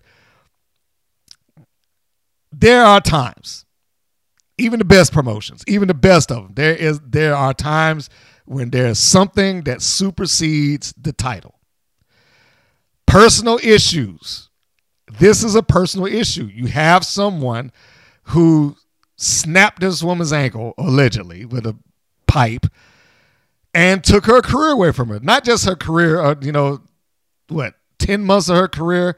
[2.52, 3.64] there are times
[4.58, 8.10] even the best promotions, even the best of them, there is there are times
[8.44, 11.58] when there's something that supersedes the title.
[13.06, 14.50] Personal issues.
[15.18, 16.44] This is a personal issue.
[16.44, 17.72] You have someone
[18.24, 18.76] who
[19.16, 21.76] snapped this woman's ankle allegedly with a
[22.26, 22.66] pipe
[23.74, 25.20] and took her career away from her.
[25.20, 26.82] Not just her career, uh, you know,
[27.48, 29.16] what, 10 months of her career,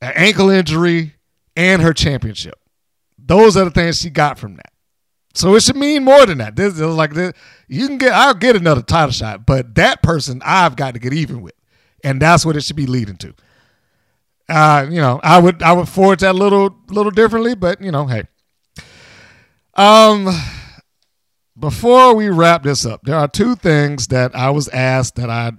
[0.00, 1.14] an ankle injury,
[1.56, 2.58] and her championship.
[3.26, 4.72] Those are the things she got from that.
[5.34, 6.56] So it should mean more than that.
[6.56, 7.34] This is like this,
[7.68, 11.12] you can get I'll get another title shot, but that person I've got to get
[11.12, 11.52] even with.
[12.02, 13.34] And that's what it should be leading to.
[14.48, 17.90] Uh, you know, I would I would forward that a little little differently, but you
[17.90, 18.22] know, hey.
[19.74, 20.28] Um
[21.58, 25.52] before we wrap this up, there are two things that I was asked that I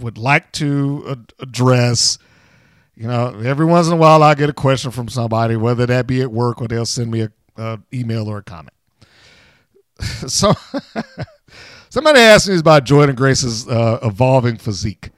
[0.00, 2.18] would like to address.
[2.96, 6.06] You know, every once in a while I get a question from somebody, whether that
[6.06, 8.72] be at work or they'll send me a, a email or a comment.
[10.00, 10.54] so
[11.90, 15.10] somebody asked me about Jordynne Grace's uh, evolving physique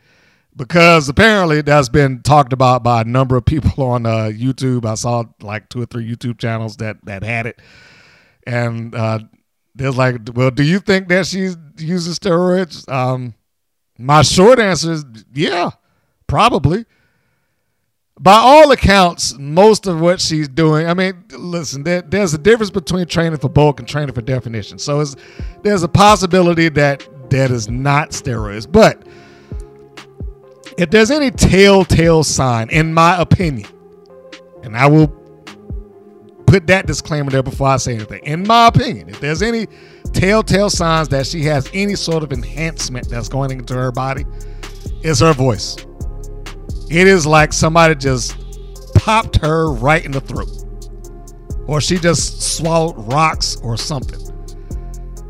[0.56, 4.84] because apparently that's been talked about by a number of people on uh, YouTube.
[4.84, 7.60] I saw like two or three YouTube channels that that had it,
[8.44, 9.20] and uh,
[9.76, 13.34] they're like, "Well, do you think that she's using steroids?" Um,
[13.98, 15.70] my short answer is, yeah,
[16.26, 16.86] probably.
[18.20, 22.70] By all accounts, most of what she's doing, I mean, listen, there, there's a difference
[22.70, 24.78] between training for bulk and training for definition.
[24.78, 25.04] So
[25.62, 28.70] there's a possibility that that is not steroids.
[28.70, 29.06] But
[30.78, 33.68] if there's any telltale sign, in my opinion,
[34.62, 35.08] and I will
[36.46, 38.24] put that disclaimer there before I say anything.
[38.24, 39.66] In my opinion, if there's any
[40.12, 44.24] telltale signs that she has any sort of enhancement that's going into her body,
[45.02, 45.76] it's her voice.
[46.90, 48.36] It is like somebody just
[48.94, 50.48] popped her right in the throat,
[51.66, 54.20] or she just swallowed rocks or something.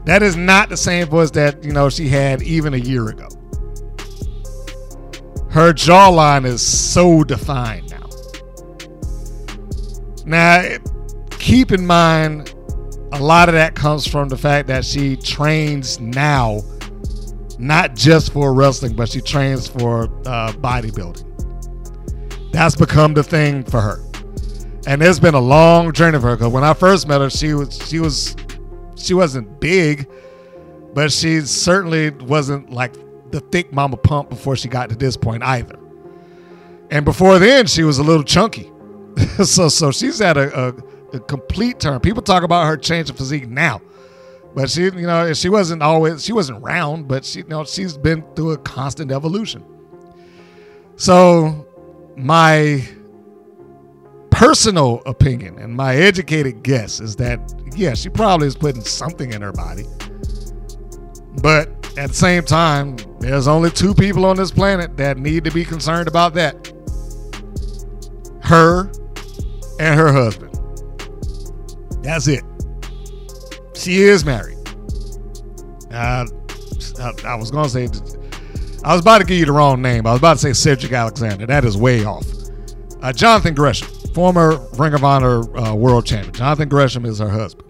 [0.05, 3.29] That is not the same voice that you know she had even a year ago.
[5.51, 8.09] Her jawline is so defined now.
[10.25, 10.79] Now,
[11.31, 12.55] keep in mind,
[13.13, 16.61] a lot of that comes from the fact that she trains now,
[17.59, 21.28] not just for wrestling, but she trains for uh, bodybuilding.
[22.51, 24.03] That's become the thing for her,
[24.87, 26.37] and it's been a long journey for her.
[26.37, 28.37] Because when I first met her, she was she was
[28.97, 30.09] she wasn't big,
[30.95, 32.95] but she certainly wasn't like
[33.31, 35.79] the thick mama pump before she got to this point either.
[36.91, 38.71] And before then, she was a little chunky.
[39.45, 40.75] so so she's had a, a
[41.13, 42.01] a complete turn.
[42.01, 43.81] People talk about her change of physique now,
[44.55, 47.97] but she, you know, she wasn't always she wasn't round, but she, you know, she's
[47.97, 49.65] been through a constant evolution.
[50.97, 51.68] So,
[52.19, 52.87] my
[54.31, 57.41] personal opinion and my educated guess is that
[57.77, 59.85] yeah, she probably is putting something in her body,
[61.43, 65.51] but at the same time, there's only two people on this planet that need to
[65.51, 66.73] be concerned about that
[68.43, 68.91] her
[69.81, 70.55] and her husband.
[72.03, 72.45] That's it.
[73.75, 74.57] She is married.
[75.91, 76.27] Uh,
[77.01, 77.89] I, I was going to say,
[78.85, 80.07] I was about to give you the wrong name.
[80.07, 81.47] I was about to say Cedric Alexander.
[81.47, 82.27] That is way off.
[83.03, 86.33] Uh, Jonathan Gresham, former Ring of Honor uh, world champion.
[86.33, 87.69] Jonathan Gresham is her husband.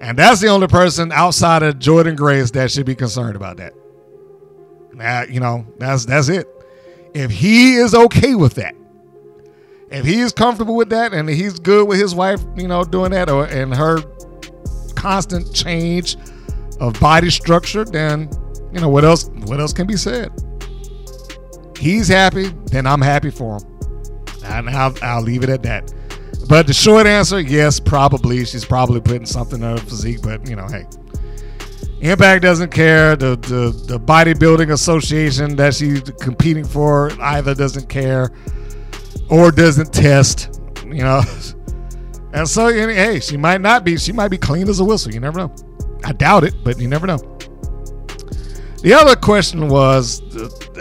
[0.00, 3.72] And that's the only person outside of Jordynne Grace that should be concerned about that.
[4.92, 6.48] Now, you know, that's that's it.
[7.14, 8.74] If he is okay with that,
[9.90, 13.30] if he's comfortable with that and he's good with his wife, you know, doing that
[13.30, 14.02] or and her
[14.96, 16.16] constant change
[16.80, 18.28] of body structure, then
[18.72, 20.30] you know what else what else can be said?
[21.78, 23.62] He's happy, then I'm happy for him.
[24.44, 25.92] And I'll, I'll leave it at that.
[26.48, 28.44] But the short answer, yes, probably.
[28.44, 30.86] She's probably putting something on her physique, but you know, hey.
[32.00, 33.14] Impact doesn't care.
[33.14, 38.32] The, the the bodybuilding association that she's competing for either doesn't care
[39.30, 41.22] or doesn't test, you know.
[42.34, 43.98] And so, hey, she might not be.
[43.98, 45.12] She might be clean as a whistle.
[45.12, 45.54] You never know.
[46.02, 47.18] I doubt it, but you never know.
[48.82, 50.20] The other question was,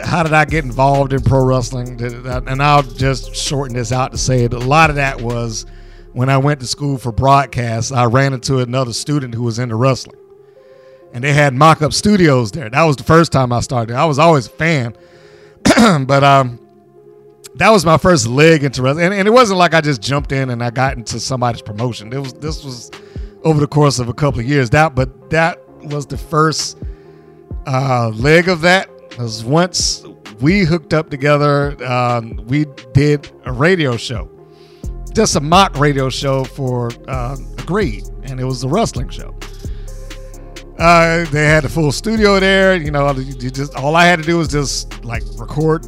[0.04, 2.02] how did I get involved in pro wrestling?
[2.02, 5.68] And I'll just shorten this out to say that a lot of that was
[6.12, 7.92] when I went to school for broadcast.
[7.92, 10.18] I ran into another student who was into wrestling,
[11.14, 12.72] and they had mock up studios there.
[12.72, 13.96] That was the first time I started.
[13.96, 14.96] I was always a fan,
[16.08, 16.60] but um,
[17.54, 20.32] that was my first leg into wrestling, and, and, it wasn't like I just jumped
[20.32, 22.12] in and I got into somebody's promotion.
[22.12, 22.90] It was this was
[23.44, 24.72] over the course of a couple of years.
[24.72, 26.80] That, but that was the first
[27.66, 28.90] uh, leg of that.
[29.10, 30.06] Because once
[30.40, 34.30] we hooked up together, um, we did a radio show,
[35.14, 37.36] just a mock radio show for uh,
[37.66, 39.36] grade, and it was a wrestling show.
[40.80, 42.76] Uh, they had the full studio there.
[42.76, 45.84] You know, you just all I had to do was just like record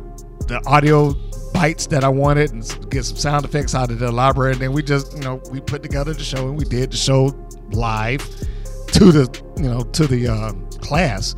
[0.48, 1.14] the audio
[1.54, 4.54] bites that I wanted and get some sound effects out of the library.
[4.54, 6.98] And then we just, you know, we put together the show and we did the
[6.98, 7.34] show
[7.72, 8.28] live
[8.88, 11.36] to the, you know, to the uh, class.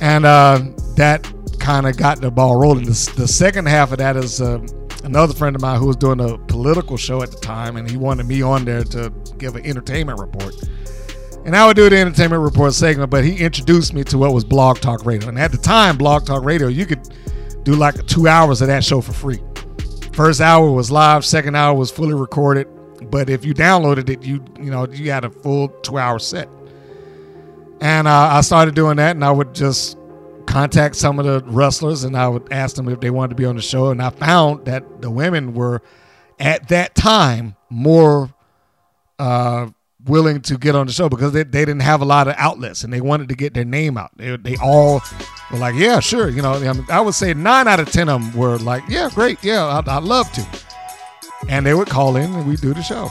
[0.00, 0.62] And uh,
[0.96, 2.84] that kind of got the ball rolling.
[2.84, 4.60] The, the, second half of that is uh,
[5.04, 7.96] another friend of mine who was doing a political show at the time, and he
[7.96, 10.54] wanted me on there to give an entertainment report.
[11.44, 14.44] And I would do the entertainment report segment, but he introduced me to what was
[14.44, 15.28] Blog Talk Radio.
[15.28, 17.00] And at the time, Blog Talk Radio, you could
[17.64, 19.40] do like two hours of that show for free.
[20.12, 22.66] First hour was live, second hour was fully recorded.
[23.10, 26.48] But if you downloaded it, you you know you had a full two hour set.
[27.80, 29.96] And uh, I started doing that, and I would just
[30.46, 33.44] contact some of the wrestlers, and I would ask them if they wanted to be
[33.44, 33.90] on the show.
[33.90, 35.82] And I found that the women were
[36.38, 38.32] at that time more
[39.18, 39.68] uh,
[40.04, 42.84] willing to get on the show because they, they didn't have a lot of outlets
[42.84, 44.10] and they wanted to get their name out.
[44.16, 45.00] They, they all
[45.52, 46.28] were like, yeah, sure.
[46.28, 48.82] You know, I, mean, I would say nine out of 10 of them were like,
[48.88, 49.42] yeah, great.
[49.42, 50.46] Yeah, I'd, I'd love to.
[51.48, 53.08] And they would call in and we'd do the show.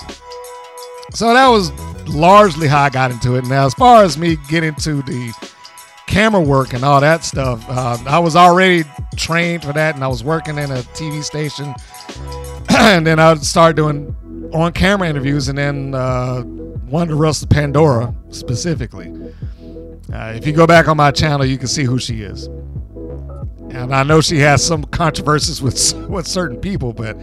[1.14, 1.72] So that was
[2.08, 3.46] largely how I got into it.
[3.46, 5.34] Now, as far as me getting to the
[6.08, 8.84] camera work and all that stuff, uh, I was already
[9.16, 11.74] trained for that and I was working in a TV station.
[12.70, 14.16] and then I would start doing
[14.54, 19.14] on camera interviews and then uh, one to Russell Pandora specifically.
[20.14, 22.48] Uh, if you go back on my channel, you can see who she is.
[23.72, 27.18] And I know she has some controversies with with certain people, but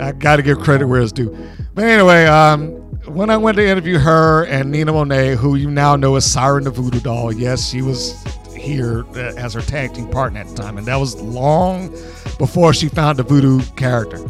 [0.00, 1.36] I got to give credit where it's due.
[1.74, 5.96] But anyway, um, when I went to interview her and Nina Monet, who you now
[5.96, 8.22] know as Siren the Voodoo Doll, yes, she was
[8.54, 11.90] here uh, as her tag team partner at the time, and that was long
[12.38, 14.22] before she found the voodoo character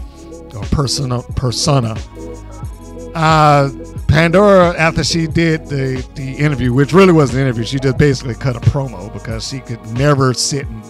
[0.56, 1.22] or persona.
[1.36, 1.96] Persona.
[3.14, 3.70] Uh,
[4.08, 8.34] Pandora, after she did the, the interview, which really wasn't an interview, she just basically
[8.34, 10.82] cut a promo because she could never sit and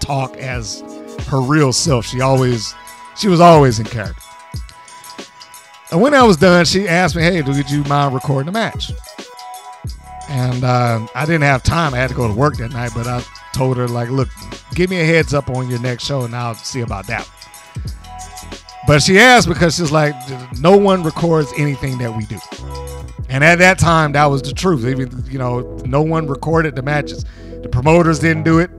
[0.00, 0.82] talk as
[1.28, 2.06] her real self.
[2.06, 2.74] She always,
[3.16, 4.20] she was always in character.
[5.92, 8.92] And when I was done, she asked me, "Hey, would you mind recording the match?"
[10.28, 12.92] And uh, I didn't have time; I had to go to work that night.
[12.94, 14.28] But I told her, like, "Look,
[14.74, 17.28] give me a heads up on your next show, and I'll see about that."
[18.86, 20.14] But she asked because she's like,
[20.58, 22.38] no one records anything that we do.
[23.28, 24.84] And at that time, that was the truth.
[24.84, 27.24] Even you know, no one recorded the matches.
[27.62, 28.70] The promoters didn't do it,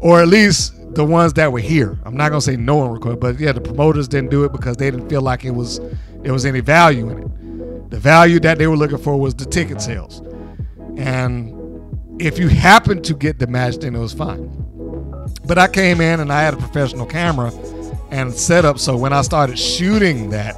[0.00, 1.98] or at least the ones that were here.
[2.04, 4.76] I'm not gonna say no one recorded, but yeah, the promoters didn't do it because
[4.76, 5.80] they didn't feel like it was
[6.24, 7.90] there was any value in it.
[7.90, 10.20] The value that they were looking for was the ticket sales,
[10.96, 11.54] and
[12.20, 14.50] if you happened to get the match, then it was fine.
[15.46, 17.52] But I came in and I had a professional camera
[18.10, 18.78] and setup.
[18.78, 20.56] So when I started shooting that,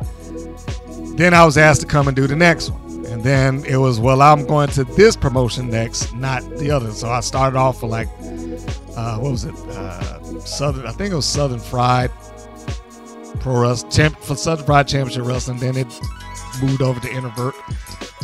[1.17, 3.05] then I was asked to come and do the next one.
[3.07, 6.93] And then it was, well, I'm going to this promotion next, not the other.
[6.93, 8.09] So I started off for like,
[8.97, 9.55] uh, what was it?
[9.71, 12.11] Uh, Southern, I think it was Southern Fried
[13.47, 15.59] Pro Wrestling, champ, for Southern Pride Championship Wrestling.
[15.59, 15.87] Then it
[16.61, 17.55] moved over to Introvert.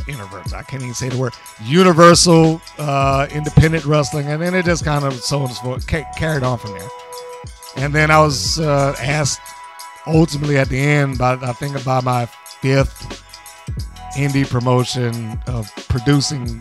[0.08, 1.32] Introvert, I can't even say the word.
[1.62, 4.26] Universal uh, Independent Wrestling.
[4.26, 5.78] And then it just kind of so and so
[6.16, 6.88] carried on from there.
[7.76, 9.40] And then I was uh, asked
[10.08, 12.26] ultimately at the end, by I think about my
[12.60, 13.22] fifth
[14.16, 16.60] indie promotion of producing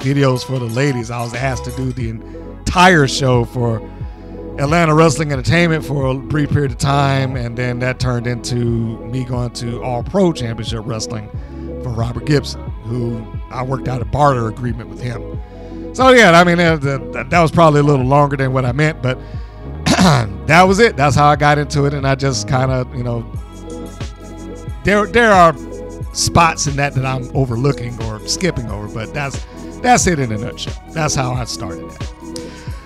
[0.00, 1.10] videos for the ladies.
[1.10, 3.80] I was asked to do the entire show for
[4.58, 9.24] Atlanta Wrestling Entertainment for a brief period of time, and then that turned into me
[9.24, 11.28] going to All Pro Championship Wrestling
[11.82, 15.40] for Robert Gibson, who I worked out a barter agreement with him.
[15.94, 19.02] So yeah, I mean that, that was probably a little longer than what I meant,
[19.02, 19.18] but
[19.86, 20.96] that was it.
[20.96, 23.30] That's how I got into it, and I just kind of, you know,
[24.84, 25.54] there there are
[26.12, 29.44] spots in that that I'm overlooking or skipping over, but that's
[29.80, 30.74] that's it in a nutshell.
[30.90, 32.11] That's how I started that.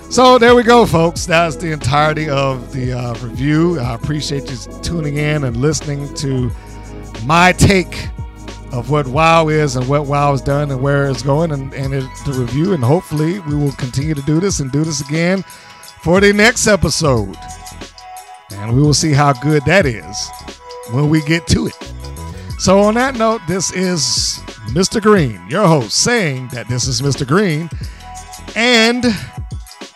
[0.08, 1.26] So there we go, folks.
[1.26, 3.78] That's the entirety of the uh, review.
[3.80, 6.50] I appreciate you tuning in and listening to
[7.24, 8.08] my take
[8.72, 11.92] of what WoW is and what WoW has done and where it's going and, and
[11.92, 12.72] it, the review.
[12.72, 15.42] And hopefully we will continue to do this and do this again
[16.02, 17.36] for the next episode.
[18.52, 20.30] And we will see how good that is
[20.92, 21.92] when we get to it.
[22.58, 25.02] So, on that note, this is Mr.
[25.02, 27.26] Green, your host, saying that this is Mr.
[27.26, 27.68] Green.
[28.54, 29.04] And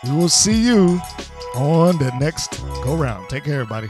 [0.04, 1.00] we will see you
[1.54, 3.28] on the next go round.
[3.28, 3.88] Take care, everybody.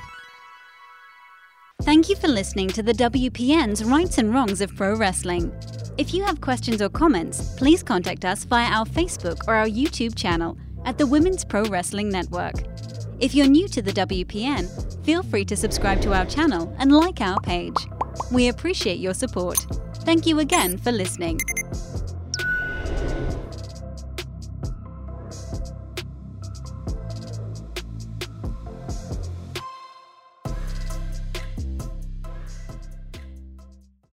[1.82, 5.50] Thank you for listening to the WPN's Rights and Wrongs of Pro Wrestling.
[5.96, 10.14] If you have questions or comments, please contact us via our Facebook or our YouTube
[10.14, 12.54] channel at the Women's Pro Wrestling Network.
[13.18, 17.20] If you're new to the WPN, feel free to subscribe to our channel and like
[17.20, 17.76] our page.
[18.30, 19.58] We appreciate your support.
[20.04, 21.38] Thank you again for listening.